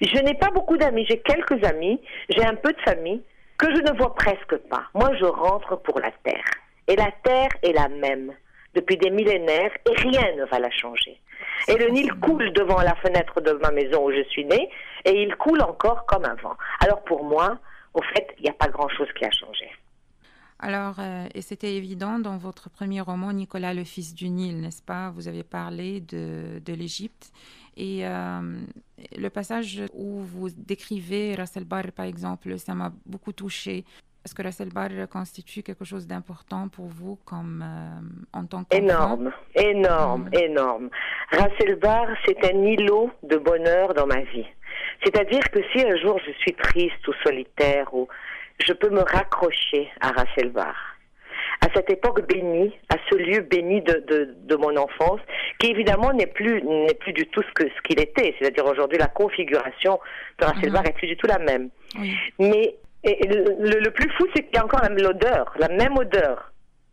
[0.00, 3.22] Je n'ai pas beaucoup d'amis, j'ai quelques amis, j'ai un peu de famille
[3.60, 4.84] que je ne vois presque pas.
[4.94, 6.44] Moi, je rentre pour la terre.
[6.88, 8.32] Et la terre est la même
[8.74, 11.18] depuis des millénaires et rien ne va la changer.
[11.68, 14.68] Et le Nil coule devant la fenêtre de ma maison où je suis née,
[15.04, 16.56] et il coule encore comme avant.
[16.80, 17.58] Alors pour moi,
[17.94, 19.70] au fait, il n'y a pas grand-chose qui a changé.
[20.62, 24.82] Alors, euh, et c'était évident dans votre premier roman, Nicolas, le fils du Nil, n'est-ce
[24.82, 25.10] pas?
[25.10, 27.32] Vous avez parlé de, l'Égypte.
[27.78, 28.60] Et euh,
[29.16, 33.84] le passage où vous décrivez Ras Bar, par exemple, ça m'a beaucoup touché.
[34.24, 38.82] Est-ce que la Bar constitue quelque chose d'important pour vous comme euh, en tant qu'enfant?
[38.82, 40.34] Énorme, énorme, mm.
[40.34, 40.90] énorme.
[41.80, 44.46] Bar, c'est un îlot de bonheur dans ma vie.
[45.02, 48.08] C'est-à-dire que si un jour je suis triste ou solitaire, ou
[48.62, 50.12] je peux me raccrocher à
[50.52, 50.76] Bar.
[51.62, 55.20] À cette époque bénie, à ce lieu béni de, de, de mon enfance,
[55.58, 58.34] qui évidemment n'est plus n'est plus du tout ce que ce qu'il était.
[58.38, 59.98] C'est-à-dire aujourd'hui la configuration
[60.38, 60.88] de Rasselbar mm-hmm.
[60.88, 61.70] est plus du tout la même.
[62.38, 66.52] Mais et le, le, plus fou, c'est qu'il y a encore l'odeur, la même odeur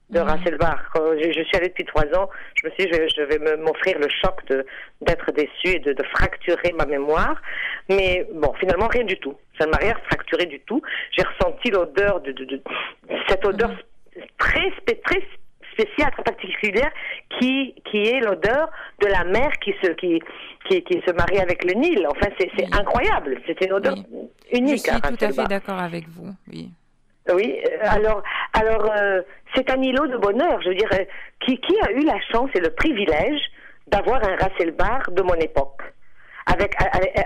[0.09, 0.79] de Rasselbach.
[0.95, 2.29] Je, je, suis allée depuis trois ans.
[2.55, 4.41] Je me suis dit, je, vais m'offrir le choc
[5.01, 7.41] d'être déçue et de, de, fracturer ma mémoire.
[7.89, 9.35] Mais bon, finalement, rien du tout.
[9.59, 10.81] Ça ne m'a rien fracturé du tout.
[11.11, 12.61] J'ai ressenti l'odeur de, de,
[13.27, 13.71] cette odeur
[14.37, 14.71] très,
[15.03, 15.21] très
[15.77, 16.91] spéciale, très particulière,
[17.39, 18.69] qui, qui est l'odeur
[19.01, 20.21] de la mer qui se, qui,
[20.67, 22.07] qui, qui, se marie avec le Nil.
[22.09, 23.39] Enfin, c'est incroyable.
[23.45, 23.95] C'est une odeur
[24.51, 24.85] unique.
[24.85, 26.33] Je suis tout à fait d'accord avec vous.
[26.51, 26.71] Oui.
[27.33, 29.21] Oui, euh, alors, alors euh,
[29.53, 30.61] c'est un îlot de bonheur.
[30.61, 31.03] Je veux dire, euh,
[31.45, 33.41] qui, qui a eu la chance et le privilège
[33.87, 35.81] d'avoir un Rasselbar de mon époque?
[36.47, 36.75] Avec,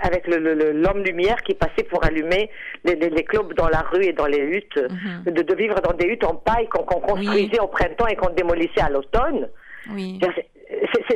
[0.02, 2.50] avec, l'homme lumière qui passait pour allumer
[2.84, 5.32] les, les, clubs dans la rue et dans les huttes, mhm.
[5.32, 8.80] de, de, vivre dans des huttes en paille qu'on construisait au printemps et qu'on démolissait
[8.80, 9.48] à l'automne.
[9.90, 10.18] Oui.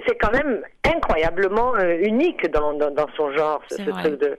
[0.06, 4.38] C'est quand même incroyablement unique dans, dans, dans, son genre, ce, ce truc de.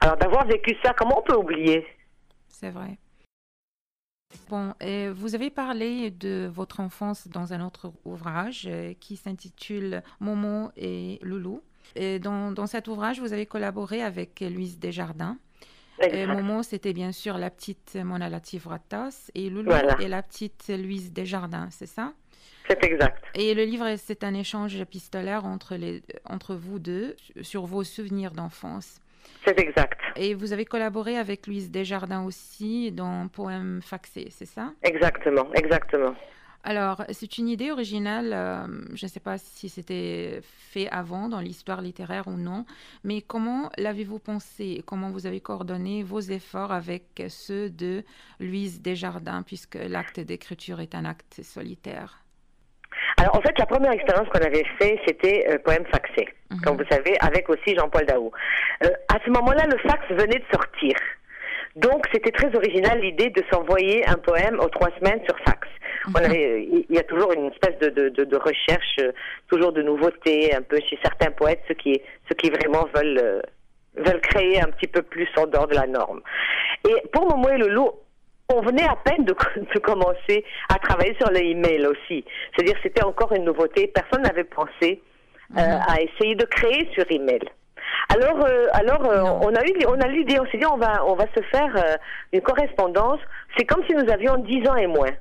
[0.00, 1.86] Alors d'avoir vécu ça, comment on peut oublier?
[2.48, 2.98] C'est vrai.
[4.50, 10.02] Bon, et vous avez parlé de votre enfance dans un autre ouvrage euh, qui s'intitule
[10.20, 11.62] Momo et Loulou.
[11.94, 15.38] Et dans, dans, cet ouvrage, vous avez collaboré avec Louise Desjardins.
[16.02, 21.12] Et Momo, c'était bien sûr la petite Mona Latif-Ratas et Loulou et la petite Louise
[21.12, 22.12] Desjardins, c'est ça?
[22.68, 23.22] C'est exact.
[23.34, 28.32] Et le livre, c'est un échange épistolaire entre, les, entre vous deux sur vos souvenirs
[28.32, 29.00] d'enfance.
[29.44, 29.98] C'est exact.
[30.16, 34.72] Et vous avez collaboré avec Louise Desjardins aussi dans Poème faxé, c'est ça?
[34.82, 36.14] Exactement, exactement.
[36.68, 41.38] Alors, c'est une idée originale, euh, je ne sais pas si c'était fait avant dans
[41.38, 42.64] l'histoire littéraire ou non,
[43.04, 48.02] mais comment l'avez-vous pensé Comment vous avez coordonné vos efforts avec ceux de
[48.40, 52.24] Louise Desjardins, puisque l'acte d'écriture est un acte solitaire?
[53.18, 56.60] Alors, en fait, la première expérience qu'on avait fait, c'était euh, poème faxé, mhm.
[56.62, 58.32] comme vous savez, avec aussi Jean-Paul Daou.
[58.82, 60.96] Euh, à ce moment-là, le fax venait de sortir.
[61.76, 65.68] Donc, c'était très original l'idée de s'envoyer un poème aux trois semaines sur fax.
[66.06, 66.14] Mhm.
[66.16, 69.12] On avait, il y a toujours une espèce de, de, de, recherche, euh,
[69.48, 73.40] toujours de nouveautés, un peu chez certains poètes, ceux qui, ceux qui vraiment veulent, euh,
[73.96, 76.22] veulent créer un petit peu plus en dehors de la norme.
[76.88, 77.90] Et pour Momo et Loulou,
[78.48, 82.24] on venait à peine de, commencer à travailler sur le email aussi.
[82.54, 83.88] C'est-à-dire c'était encore une nouveauté.
[83.88, 85.02] Personne n'avait pensé
[85.56, 85.80] euh, mhm.
[85.88, 87.42] à essayer de créer sur email.
[88.14, 91.04] Alors, euh, alors euh, on a eu, on a l'idée, on s'est dit on va,
[91.06, 91.98] on va se faire
[92.32, 93.20] une correspondance.
[93.56, 95.12] C'est comme si nous avions 10 ans et moins.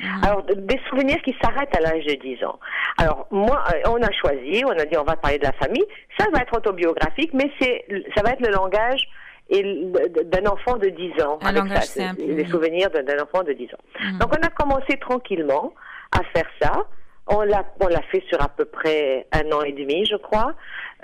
[0.00, 0.24] Mhm.
[0.24, 2.58] Alors, des souvenirs qui s'arrêtent à l'âge de 10 ans.
[2.98, 5.84] Alors, moi, on a choisi, on a dit on va parler de la famille.
[6.18, 7.84] Ça va être autobiographique, mais c'est,
[8.16, 9.02] ça va être le langage
[9.50, 11.38] d'un enfant de 10 ans.
[11.42, 14.02] Un avec ça, les souvenirs d'un enfant de 10 ans.
[14.02, 14.18] Mhm.
[14.18, 15.74] Donc on a commencé tranquillement
[16.12, 16.86] à faire ça.
[17.28, 20.54] On l'a, on l'a fait sur à peu près un an et demi, je crois.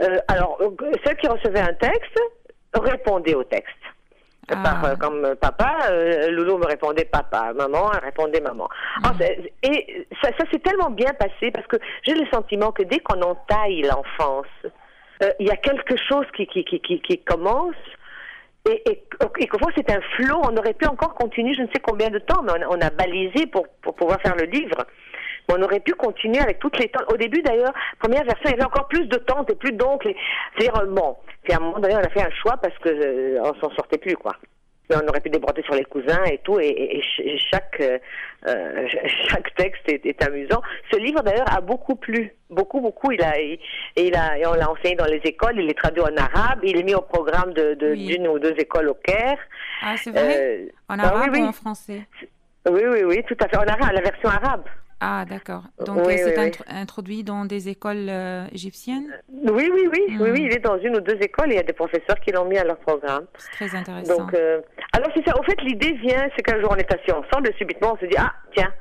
[0.01, 0.59] Euh, alors,
[1.07, 2.19] ceux qui recevaient un texte
[2.75, 3.75] répondaient au texte.
[4.51, 4.81] Ah.
[4.85, 8.69] Euh, comme papa, euh, Loulou me répondait papa, maman elle répondait maman.
[9.03, 9.21] Mhm.
[9.63, 13.21] et ça, ça s'est tellement bien passé parce que j'ai le sentiment que dès qu'on
[13.21, 14.47] entaille l'enfance,
[15.39, 17.75] il y a quelque chose qui, qui, qui, qui, qui commence
[18.69, 19.03] et, et,
[19.39, 22.43] et c'est un flot, on aurait pu encore continuer je ne sais combien de temps,
[22.43, 24.87] mais on, a balisé pour, pour pouvoir faire le livre.
[25.51, 27.05] On aurait pu continuer avec toutes les temps.
[27.13, 30.15] Au début d'ailleurs, première version, il y avait encore plus de tantes et plus d'oncles.
[30.57, 31.17] C'est-à-dire, bon,
[31.51, 33.99] à un moment donné, on a fait un choix parce que euh, on s'en sortait
[33.99, 34.35] plus, quoi
[34.97, 37.03] on aurait pu déborder sur les cousins et tout, et,
[37.51, 37.99] chaque euh,
[38.47, 38.87] euh,
[39.29, 40.63] chaque texte est, amusant.
[40.91, 43.13] Ce livre d'ailleurs a beaucoup plu, beaucoup beaucoup.
[43.13, 43.35] Il a
[43.97, 46.83] il a on l'a enseigné dans les écoles, il est traduit en arabe, il est
[46.83, 49.39] mis au programme de d'une ou deux écoles au Caire.
[49.83, 50.37] Ah c'est vrai?
[50.41, 52.03] Euh, en bah arabe ou en français?
[52.69, 54.65] Oui oui oui, tout à fait en arabe, la version arabe.
[55.01, 55.63] Ah, d'accord.
[55.85, 59.07] Donc, c'est introduit dans des écoles euh, égyptiennes?
[59.29, 60.43] Oui, oui, oui, oui, oui.
[60.47, 62.47] Il est dans une ou deux écoles et il y a des professeurs qui l'ont
[62.47, 63.27] mis à leur programme.
[63.37, 64.19] C'est très intéressant.
[64.19, 64.61] Donc, euh,
[64.93, 65.39] alors, c'est ça.
[65.39, 68.07] Au fait, l'idée vient, c'est qu'un jour, on est assis ensemble et subitement, on se
[68.07, 68.73] dit, ah, tiens,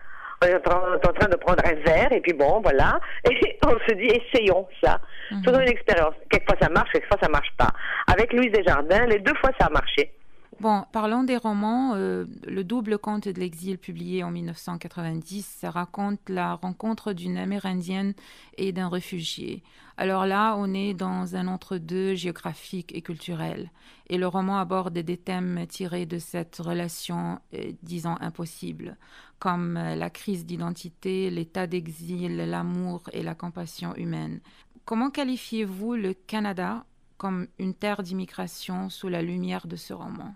[0.41, 2.99] on est en train de prendre un verre et puis bon, voilà.
[3.29, 4.99] Et on se dit, essayons ça.
[5.31, 5.43] Mhm.
[5.43, 6.13] Faisons une expérience.
[6.29, 7.69] Quelquefois, ça marche, quelquefois, ça marche pas.
[8.11, 10.11] Avec Louise Desjardins, les deux fois, ça a marché.
[10.59, 11.93] Bon, parlons des romans.
[11.93, 18.15] Euh, le double conte de l'exil publié en 1990 raconte la rencontre d'une Amérindienne
[18.57, 19.61] et d'un réfugié.
[19.97, 23.69] Alors là, on est dans un entre-deux géographique et culturel.
[24.09, 28.97] Et le roman aborde des thèmes tirés de cette relation, euh, disons, impossible,
[29.37, 34.39] comme euh, la crise d'identité, l'état d'exil, l'amour et la compassion humaine.
[34.85, 36.83] Comment qualifiez-vous le Canada
[37.17, 40.33] comme une terre d'immigration sous la lumière de ce roman?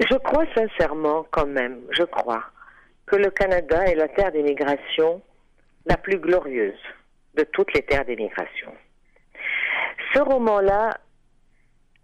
[0.00, 2.44] Je crois sincèrement quand même, je crois,
[3.06, 5.22] que le Canada est la terre d'immigration
[5.86, 6.80] la plus glorieuse
[7.34, 8.72] de toutes les terres d'immigration.
[10.12, 10.98] Ce roman-là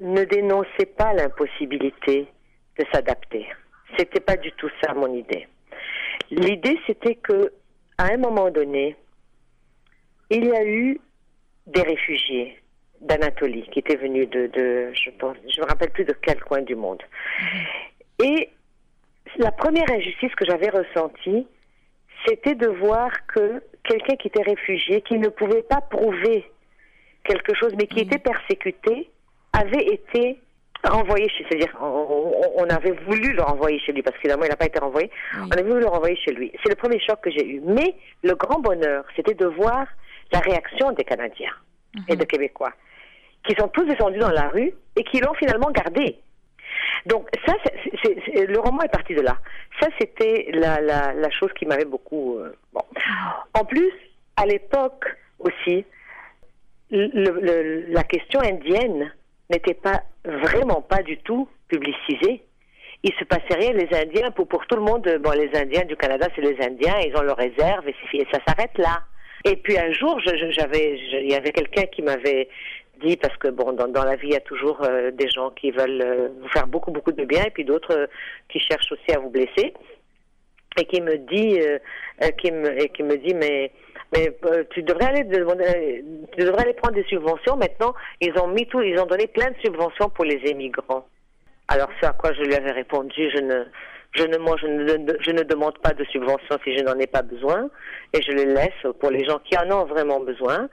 [0.01, 2.26] ne dénonçait pas l'impossibilité
[2.78, 3.47] de s'adapter.
[3.97, 5.47] C'était pas du tout ça mon idée.
[6.30, 7.53] L'idée, c'était que,
[7.99, 8.97] à un moment donné,
[10.30, 11.01] il y a eu
[11.66, 12.60] des réfugiés
[13.01, 16.63] d'Anatolie qui étaient venus de, de, je pense, je me rappelle plus de quel coin
[16.63, 17.03] du monde.
[18.23, 18.51] Et
[19.39, 21.47] la première injustice que j'avais ressentie,
[22.27, 26.51] c'était de voir que quelqu'un qui était réfugié, qui ne pouvait pas prouver
[27.25, 29.11] quelque chose, mais qui était persécuté,
[29.53, 30.39] avait été
[30.85, 34.57] renvoyé chez c'est-à-dire on, avait voulu le renvoyer chez lui parce que finalement il n'a
[34.57, 35.11] pas été renvoyé.
[35.39, 36.53] On avait voulu le renvoyer chez lui.
[36.63, 37.61] C'est le premier choc que j'ai eu.
[37.65, 39.87] Mais le grand bonheur, c'était de voir
[40.33, 41.53] la réaction des Canadiens
[42.09, 42.72] et des Québécois
[43.45, 46.18] qui sont tous descendus dans la rue et qui l'ont finalement gardé.
[47.07, 47.55] Donc ça,
[48.34, 49.38] le roman est parti de là.
[49.80, 52.36] Ça, c'était la, la, la chose qui m'avait beaucoup.
[52.36, 52.82] Euh, bon.
[53.55, 53.91] En plus,
[54.36, 55.07] à l'époque
[55.38, 55.84] aussi,
[56.91, 59.12] le, la question indienne
[59.49, 62.43] n'était pas vraiment pas du tout publicisée.
[63.03, 63.72] Il se passait rien.
[63.72, 66.99] Les Indiens, pour, pour tout le monde, bon, les Indiens du Canada, c'est les Indiens,
[66.99, 69.03] ils ont leurs réserves et, et ça s'arrête là.
[69.45, 72.49] Et puis un jour, il y avait quelqu'un qui m'avait
[73.03, 75.51] dit parce que bon dans, dans la vie il y a toujours euh, des gens
[75.51, 78.07] qui veulent euh, vous faire beaucoup beaucoup de bien et puis d'autres euh,
[78.51, 79.74] qui cherchent aussi à vous blesser.
[80.78, 81.59] Et qui me dit
[82.38, 83.72] qui me et qui me dit mais
[84.12, 84.32] mais
[84.70, 87.93] tu devrais aller tu devrais aller prendre des subventions maintenant.
[88.20, 91.09] Ils ont mis tout ils ont donné plein de subventions pour les émigrants.
[91.66, 93.64] Alors c'est à quoi je lui avais répondu je ne
[94.13, 97.07] je ne, moi, je ne, je ne demande pas de subventions si je n'en ai
[97.07, 97.69] pas besoin
[98.13, 100.69] et je les laisse pour les gens qui en ont vraiment besoin.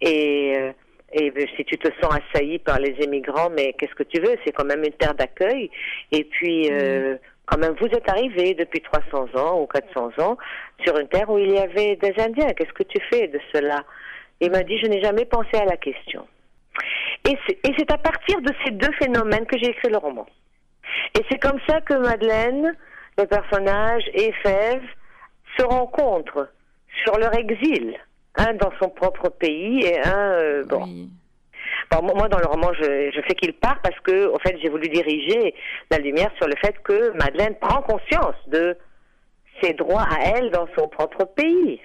[0.00, 0.56] Et,
[1.12, 4.36] et ben, si tu te sens assailli par les émigrants, mais qu'est-ce que tu veux?
[4.44, 5.70] C'est quand même une terre d'accueil.
[6.12, 7.16] Et puis, euh,
[7.46, 10.38] quand même, vous êtes arrivé depuis 300 ans ou 400 ans
[10.84, 12.52] sur une terre où il y avait des Indiens.
[12.56, 13.84] Qu'est-ce que tu fais de cela?
[14.40, 16.26] Il m'a dit, je n'ai jamais pensé à la question.
[17.28, 17.36] Et
[17.76, 20.26] c'est à partir de ces deux phénomènes que j'ai écrit le roman.
[21.18, 22.76] Et c'est comme ça que Madeleine,
[23.18, 24.82] le personnage, et Fève
[25.58, 26.48] se rencontrent
[27.04, 27.96] sur leur exil
[28.36, 30.86] un dans son propre pays et un euh, bon.
[32.02, 34.88] moi, dans le roman, je, je fais qu'il part parce que, au fait, j'ai voulu
[34.88, 35.54] diriger
[35.90, 38.76] la lumière sur le fait que Madeleine prend conscience de
[39.62, 41.80] ses droits à elle dans son propre pays.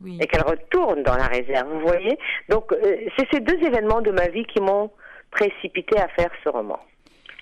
[0.00, 0.18] Oui.
[0.20, 2.16] Et qu'elle retourne dans la réserve, vous voyez
[2.48, 4.92] Donc, euh, c'est ces deux événements de ma vie qui m'ont
[5.30, 6.78] précipité à faire ce roman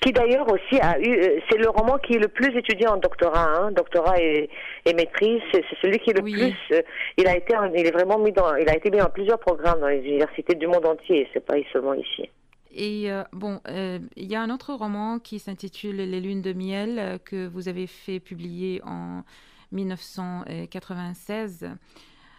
[0.00, 2.96] qui d'ailleurs aussi a eu, euh, c'est le roman qui est le plus étudié en
[2.96, 4.48] doctorat, hein, doctorat et,
[4.86, 6.82] maîtrise, c'est celui qui est le plus, euh,
[7.16, 9.80] il a été, il est vraiment mis dans, il a été mis dans plusieurs programmes
[9.80, 12.28] dans les universités du monde entier, c'est pas seulement ici.
[12.78, 17.18] Et euh, bon, il y a un autre roman qui s'intitule Les lunes de miel
[17.24, 19.22] que vous avez fait publier en
[19.72, 21.70] 1996.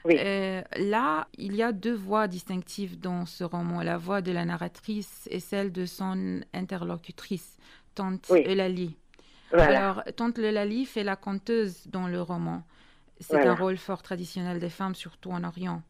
[0.09, 3.81] Euh, là, il y a deux voix distinctives dans ce roman.
[3.81, 7.57] La voix de la narratrice et celle de son interlocutrice,
[7.95, 8.97] Tante Eulalie.
[9.51, 12.63] Alors, Tante Eulalie fait la conteuse dans le roman.
[13.19, 15.81] C'est un rôle fort traditionnel des femmes, surtout en Orient.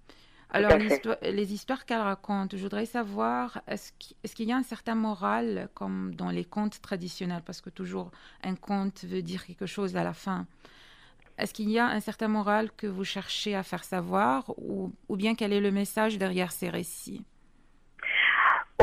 [0.49, 0.71] Alors,
[1.21, 3.91] les histoires qu'elle raconte, je voudrais savoir, est-ce
[4.33, 8.11] qu'il y a un certain moral, comme dans les contes traditionnels, parce que toujours
[8.43, 10.47] un conte veut dire quelque chose à la fin.
[11.37, 15.35] Est-ce qu'il y a un certain moral que vous cherchez à faire savoir ou, bien
[15.35, 17.23] quel est le message derrière ces récits?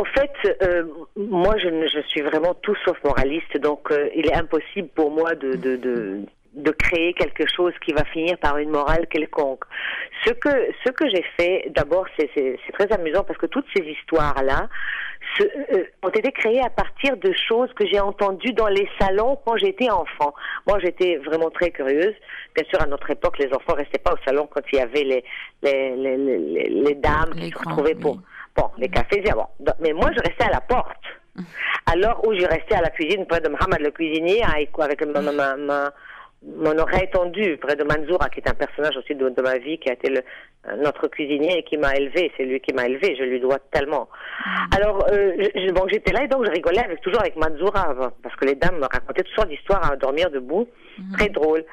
[0.00, 0.32] Au fait,
[0.62, 0.84] euh,
[1.16, 6.24] moi, je, suis vraiment tout sauf moraliste, donc euh, il est impossible pour moi de,
[6.70, 9.64] créer quelque chose qui va finir par une morale quelconque.
[10.24, 10.48] Ce que,
[10.84, 14.68] ce que j'ai fait, d'abord, c'est très amusant parce que toutes ces histoires-là
[15.40, 19.57] euh, ont été créées à partir de choses que j'ai entendues dans les salons quand
[19.57, 20.32] j'étais enfant.
[20.66, 22.14] Moi, j'étais vraiment très curieuse.
[22.55, 25.02] Bien sûr, à notre époque, les enfants restaient pas au salon quand il y avait
[25.02, 25.24] les,
[25.62, 28.18] les, les, les, dames qui se retrouvaient pour
[28.57, 29.22] bon, les cafés.
[29.32, 29.74] Bon.
[29.80, 31.02] Mais moi, je restais à la porte.
[31.86, 35.20] Alors où je restais à la cuisine près de Mohamed le cuisinier avec, avec ma,
[35.20, 35.90] ma, ma,
[36.47, 39.88] mon oreille tendue près de Manzoura, qui est un personnage aussi de, ma vie, qui
[39.88, 40.22] a été le,
[40.82, 42.30] notre cuisinier et qui m'a élevé.
[42.36, 43.16] C'est lui qui m'a élevé.
[43.18, 44.09] Je lui dois tellement.
[44.45, 44.76] Mm.
[44.76, 48.45] Alors, euh, bon, j'étais là et donc je rigolais avec, toujours avec Manzoura, parce que
[48.45, 50.68] les dames me racontaient toutes sortes d'histoires à dormir debout,
[50.99, 51.12] mm.
[51.16, 51.64] très drôle.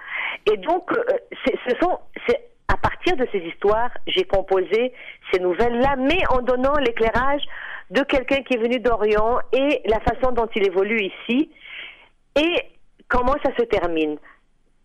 [0.52, 1.04] Et donc, euh,
[1.46, 4.94] ce sont, c'est à partir de ces histoires, j'ai composé
[5.32, 7.44] ces nouvelles-là, mais en donnant l'éclairage
[7.90, 11.52] de quelqu'un qui est venu d'Orient et la façon dont il évolue ici
[12.40, 12.56] et
[13.10, 14.18] comment ça se termine?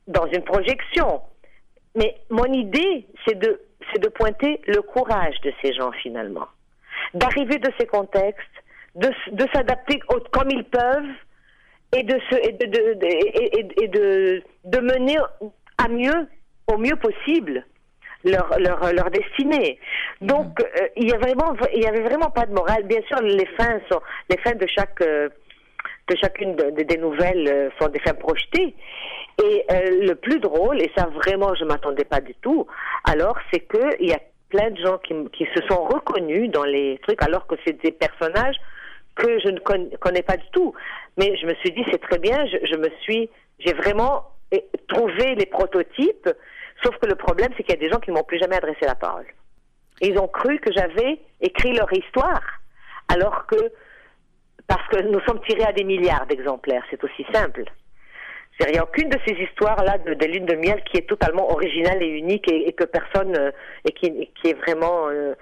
[0.06, 1.20] Dans une projection.
[1.94, 3.60] Mais mon idée, c'est de,
[3.92, 6.46] c'est de pointer le courage de ces gens finalement,
[7.14, 8.56] d'arriver de ces contextes,
[8.94, 9.98] de, de s'adapter
[10.32, 11.14] comme ils peuvent
[11.96, 15.16] et de, se, et de, de, et, de, de mener
[15.78, 16.28] à mieux,
[16.66, 17.64] au mieux possible,
[18.24, 19.78] leur, leur, leur destinée.
[20.20, 22.84] Donc, euh, il y a vraiment, il y avait vraiment pas de morale.
[22.84, 25.28] Bien sûr, les fins sont, les fins de chaque, euh,
[26.06, 28.74] que chacune des nouvelles euh, sont des fins projetées.
[29.42, 32.66] Et euh, le plus drôle, et ça vraiment je m'attendais pas du tout,
[33.04, 36.64] alors c'est que il y a plein de gens qui, qui se sont reconnus dans
[36.64, 38.56] les trucs alors que c'est des personnages
[39.14, 40.74] que je ne connais pas du tout.
[41.16, 43.28] Mais je me suis dit c'est très bien, je, je me suis,
[43.58, 46.28] j'ai vraiment eh, trouvé les prototypes,
[46.82, 48.86] sauf que le problème c'est qu'il y a des gens qui m'ont plus jamais adressé
[48.86, 49.26] la parole.
[50.00, 52.42] Ils ont cru que j'avais écrit leur histoire,
[53.08, 53.56] alors que
[54.66, 57.64] parce que nous sommes tirés à des milliards d'exemplaires, c'est aussi simple.
[58.60, 61.50] Il n'y a aucune de ces histoires-là de, de, lune de miel qui est totalement
[61.50, 63.50] originale et unique et, que personne euh,
[63.84, 65.08] et qui, qui, est vraiment.
[65.08, 65.34] Euh,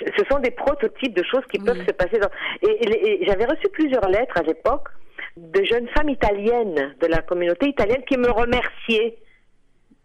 [0.00, 2.18] ce sont des prototypes de choses qui peuvent se passer.
[2.18, 2.30] Dans...
[2.62, 4.88] Et, j'avais reçu plusieurs lettres à l'époque
[5.36, 9.16] de jeunes femmes italiennes de la communauté italienne qui me remerciaient,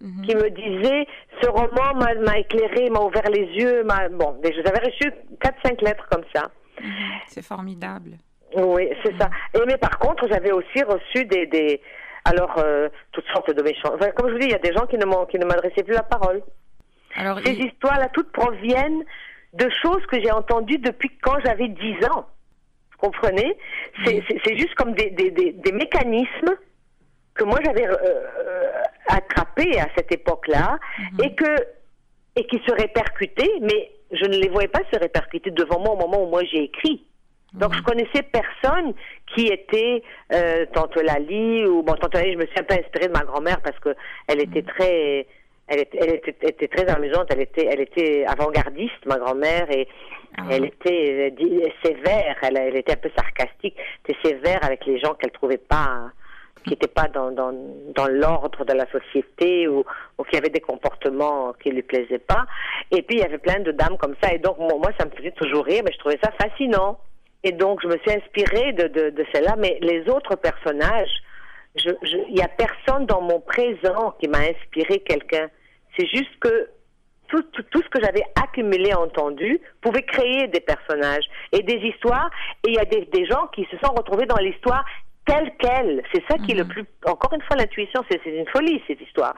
[0.01, 0.25] mhm.
[0.25, 1.07] qui me disaient
[1.41, 3.83] ce roman m'a éclairé, m'a ouvert les yeux.
[4.11, 6.51] Bon, j'avais reçu quatre cinq lettres comme ça.
[6.81, 6.91] Mhm.
[7.27, 8.17] C'est formidable.
[8.55, 9.29] Oui, c'est ça.
[9.53, 11.81] Et mais par contre, j'avais aussi reçu des, des
[12.27, 13.91] alors euh, toutes sortes de méchants.
[13.93, 16.03] Enfin, comme je vous dis, il y a des gens qui ne m'adressaient plus la
[16.03, 16.41] parole.
[17.15, 19.03] Alors, Ces histoires-là, toutes proviennent
[19.53, 22.27] de choses que j'ai entendues depuis quand j'avais 10 ans.
[22.91, 23.57] Vous comprenez?
[24.05, 26.55] C'est juste comme des, des, des, mécanismes
[27.33, 28.71] que moi j'avais euh, euh,
[29.07, 30.79] attrapés à cette époque-là
[31.13, 31.23] mhm.
[31.23, 31.55] et que
[32.35, 35.97] et qui se répercutaient, mais je ne les voyais pas se répercuter devant moi au
[35.97, 37.03] moment où moi j'ai écrit.
[37.53, 38.93] Donc je connaissais personne
[39.35, 40.01] qui était
[40.33, 43.25] euh, tante Lali ou bon tante Lali, je me suis un peu inspirée de ma
[43.25, 43.95] grand-mère parce que
[44.27, 45.27] elle était très
[45.69, 49.87] elle était, elle était, très amusante, elle était elle était avant-gardiste ma grand-mère et
[50.37, 50.43] ah.
[50.49, 53.75] elle était euh, sévère, elle, elle, était un peu sarcastique,
[54.07, 56.11] était sévère avec les gens qu'elle trouvait pas
[56.63, 57.53] qui n'étaient pas dans, dans,
[57.95, 59.83] dans l'ordre de la société ou,
[60.17, 62.45] ou qui avaient des comportements qui lui plaisaient pas.
[62.91, 65.11] Et puis il y avait plein de dames comme ça et donc moi ça me
[65.11, 66.99] faisait toujours rire, mais je trouvais ça fascinant.
[67.47, 71.23] Et donc, je me suis inspirée de, de, de celle-là, mais les autres personnages,
[71.75, 75.47] il n'y a personne dans mon présent qui m'a inspiré quelqu'un.
[75.97, 76.69] C'est juste que
[77.29, 77.41] tout,
[77.71, 81.23] tout, ce que j'avais accumulé, entendu, pouvait créer des personnages
[81.53, 82.29] et des histoires.
[82.65, 84.83] Et il y a des, des, gens qui se sont retrouvés dans l'histoire
[85.25, 86.03] telle qu'elle.
[86.13, 86.69] C'est ça qui est le mhm.
[86.69, 86.85] plus...
[87.05, 89.35] Encore une fois, l'intuition, c'est une folie, cette histoire.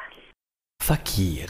[0.82, 1.46] Fakir.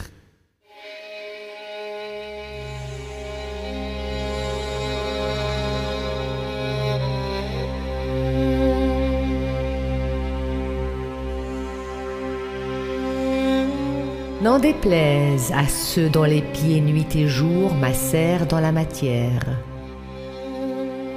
[14.42, 19.44] N'en déplaise à ceux dont les pieds nuit et jour macèrent dans la matière.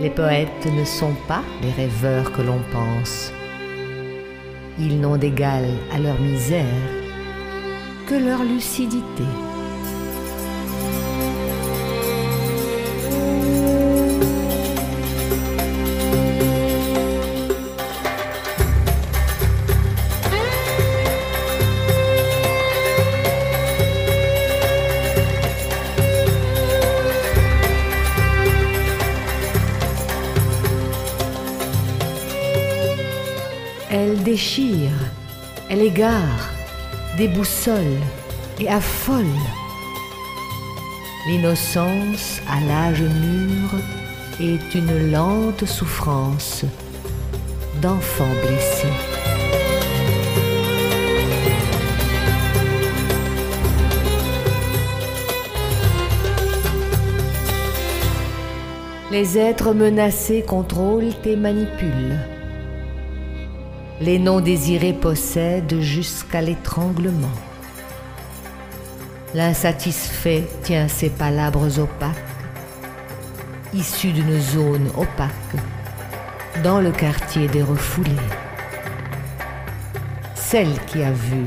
[0.01, 3.31] Les poètes ne sont pas les rêveurs que l'on pense.
[4.77, 5.63] Ils n'ont d'égal
[5.95, 6.65] à leur misère
[8.07, 9.23] que leur lucidité.
[36.03, 36.49] Elle égare,
[37.17, 37.99] déboussole
[38.59, 39.25] et affole.
[41.27, 43.69] L'innocence à l'âge mûr
[44.41, 46.65] est une lente souffrance
[47.81, 48.87] d'enfant blessé.
[59.11, 62.32] Les êtres menacés contrôlent et manipulent
[64.03, 67.31] les non-désirés possèdent jusqu'à l'étranglement.
[69.33, 72.17] L'insatisfait tient ses palabres opaques,
[73.73, 75.55] issues d'une zone opaque,
[76.65, 78.11] dans le quartier des refoulés.
[80.35, 81.45] Celle qui a vu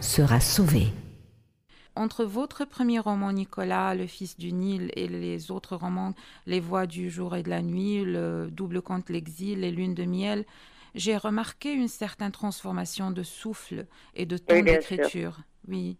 [0.00, 0.88] sera sauvée.
[1.94, 6.14] Entre votre premier roman Nicolas, Le Fils du Nil, et les autres romans
[6.46, 10.04] Les Voix du jour et de la nuit, Le Double conte l'exil, Les Lunes de
[10.04, 10.44] miel,
[10.94, 15.38] j'ai remarqué une certaine transformation de souffle et de ton d'écriture.
[15.68, 15.98] Oui.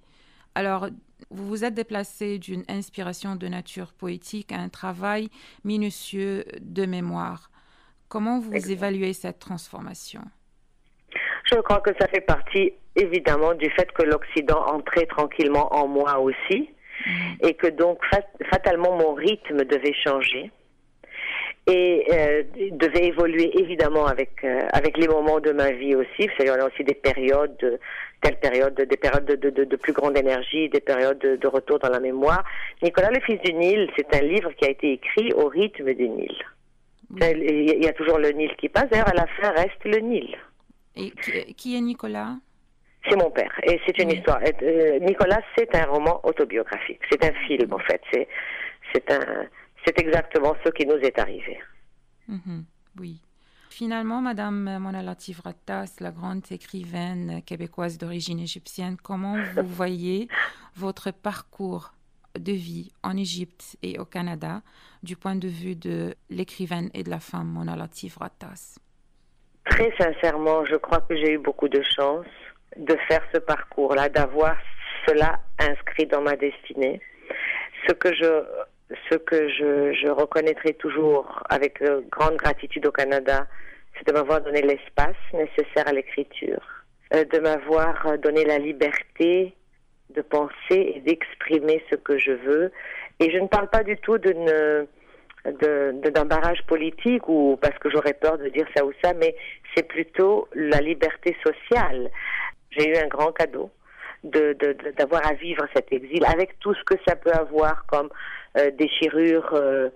[0.55, 0.89] Alors,
[1.31, 5.29] vous vous êtes déplacé d'une inspiration de nature poétique à un travail
[5.65, 7.51] minutieux de mémoire.
[8.09, 10.21] Comment vous évaluez cette transformation?
[11.45, 16.19] Je crois que ça fait partie évidemment du fait que l'Occident entrait tranquillement en moi
[16.19, 16.71] aussi
[17.07, 17.35] mm.
[17.41, 17.99] et que donc
[18.51, 20.51] fatalement mon rythme devait changer
[21.67, 22.43] et euh,
[22.73, 26.27] devait évoluer évidemment avec euh, avec les moments de ma vie aussi.
[26.27, 27.79] Vous savez, on a aussi des périodes, de,
[28.21, 31.89] telles périodes, des périodes de, de, de, plus grande énergie, des périodes de, retour dans
[31.89, 32.45] la mémoire.
[32.83, 36.09] Nicolas, le fils du Nil, c'est un livre qui a été écrit au rythme du
[36.09, 36.35] Nil.
[37.21, 38.89] Il y a toujours le Nil qui passe.
[38.91, 40.37] D'ailleurs, à la fin, reste le Nil.
[40.97, 41.11] Et
[41.57, 42.37] qui, est Nicolas?
[43.09, 43.53] C'est mon père.
[43.65, 44.41] Et c'est une histoire.
[44.63, 47.01] Euh, Nicolas, c'est un roman autobiographique.
[47.11, 48.01] C'est un film, en fait.
[48.13, 48.29] C'est,
[48.93, 49.47] c'est un,
[49.85, 51.59] c'est exactement ce qui nous est arrivé.
[52.29, 52.65] Mhm.
[52.99, 53.21] oui.
[53.71, 60.29] Finalement, Madame Mona Latif Rattas, la grande écrivaine québécoise d'origine égyptienne, comment vous voyez
[60.77, 61.95] votre parcours
[62.39, 64.61] de vie en Égypte et au Canada
[65.03, 68.79] du point de vue de l'écrivaine et de la femme Mona Latif Rattas
[69.65, 72.27] Très sincèrement, je crois que j'ai eu beaucoup de chance
[72.77, 74.57] de faire ce parcours-là, d'avoir
[75.07, 77.01] cela inscrit dans ma destinée.
[77.87, 78.45] Ce que je
[79.11, 83.47] ce que je, reconnaîtrai toujours avec euh, grande gratitude au Canada,
[83.97, 86.63] c'est de m'avoir donné l'espace nécessaire à l'écriture,
[87.15, 89.55] euh, de m'avoir donné la liberté
[90.15, 92.73] de penser et d'exprimer ce que je veux.
[93.21, 94.87] Et je ne parle pas du tout d'une
[95.45, 99.35] d'un barrage politique ou parce que j'aurais peur de dire ça ou ça, mais
[99.75, 102.11] c'est plutôt la liberté sociale.
[102.71, 103.71] J'ai eu un grand cadeau
[104.23, 108.09] d'avoir de, à vivre cet exil avec tout ce que ça peut avoir comme
[108.57, 109.89] euh, déchirure, euh,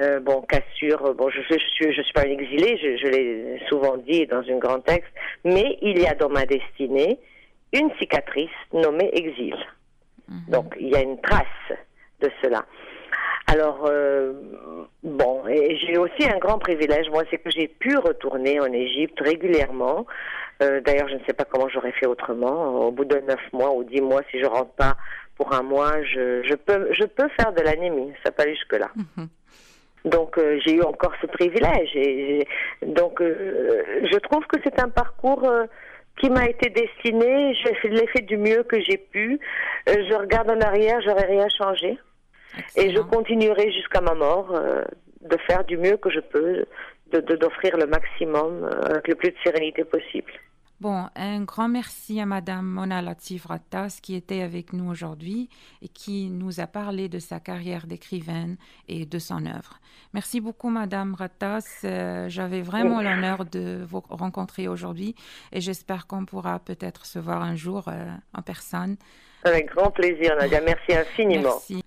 [0.00, 1.14] euh, bon, cassure.
[1.14, 4.42] Bon, je, je, suis, je suis pas une exilée, je, je l'ai souvent dit dans
[4.48, 5.12] un grand texte,
[5.44, 7.18] mais il y a dans ma destinée
[7.72, 9.56] une cicatrice nommée exil.
[10.28, 10.40] Mhm.
[10.48, 11.46] Donc, il y a une trace
[12.20, 12.64] de cela.
[13.52, 14.32] Alors, euh,
[15.02, 19.18] bon, et j'ai aussi un grand privilège, moi, c'est que j'ai pu retourner en Égypte
[19.20, 20.06] régulièrement.
[20.62, 22.86] Euh, D'ailleurs, je ne sais pas comment j'aurais fait autrement.
[22.86, 24.96] Au bout de neuf mois ou dix mois, si je rentre pas
[25.36, 28.12] pour un mois, je, je peux, je peux faire de l'anémie.
[28.24, 28.90] Ça aller jusque là.
[28.94, 29.28] Mhm.
[30.04, 31.90] Donc euh, j'ai eu encore ce privilège.
[31.94, 32.46] Et,
[32.82, 35.64] donc euh, je trouve que c'est un parcours euh,
[36.18, 37.54] qui m'a été destiné.
[37.54, 39.38] Je l'ai fait du mieux que j'ai pu.
[39.86, 41.98] je regarde en arrière, j'aurais rien changé.
[42.76, 46.64] Et je continuerai jusqu'à ma mort de faire du mieux que je peux,
[47.12, 50.32] de d'offrir le maximum avec le plus de sérénité possible.
[50.80, 55.50] Bon, un grand merci à Madame Mona Latif Rattas qui était avec nous aujourd'hui
[55.82, 58.56] et qui nous a parlé de sa carrière d'écrivaine
[58.88, 59.78] et de son œuvre.
[60.14, 61.82] Merci beaucoup Madame Rattas.
[61.84, 65.14] Euh, j'avais vraiment l'honneur de vous rencontrer aujourd'hui
[65.52, 68.96] et j'espère qu'on pourra peut-être se voir un jour euh, en personne.
[69.44, 70.62] Avec grand plaisir Nadia.
[70.62, 71.56] Merci infiniment.
[71.68, 71.84] Merci.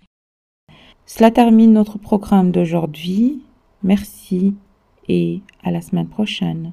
[1.06, 3.42] Cela termine notre programme d'aujourd'hui.
[3.82, 4.54] Merci
[5.08, 6.72] et à la semaine prochaine.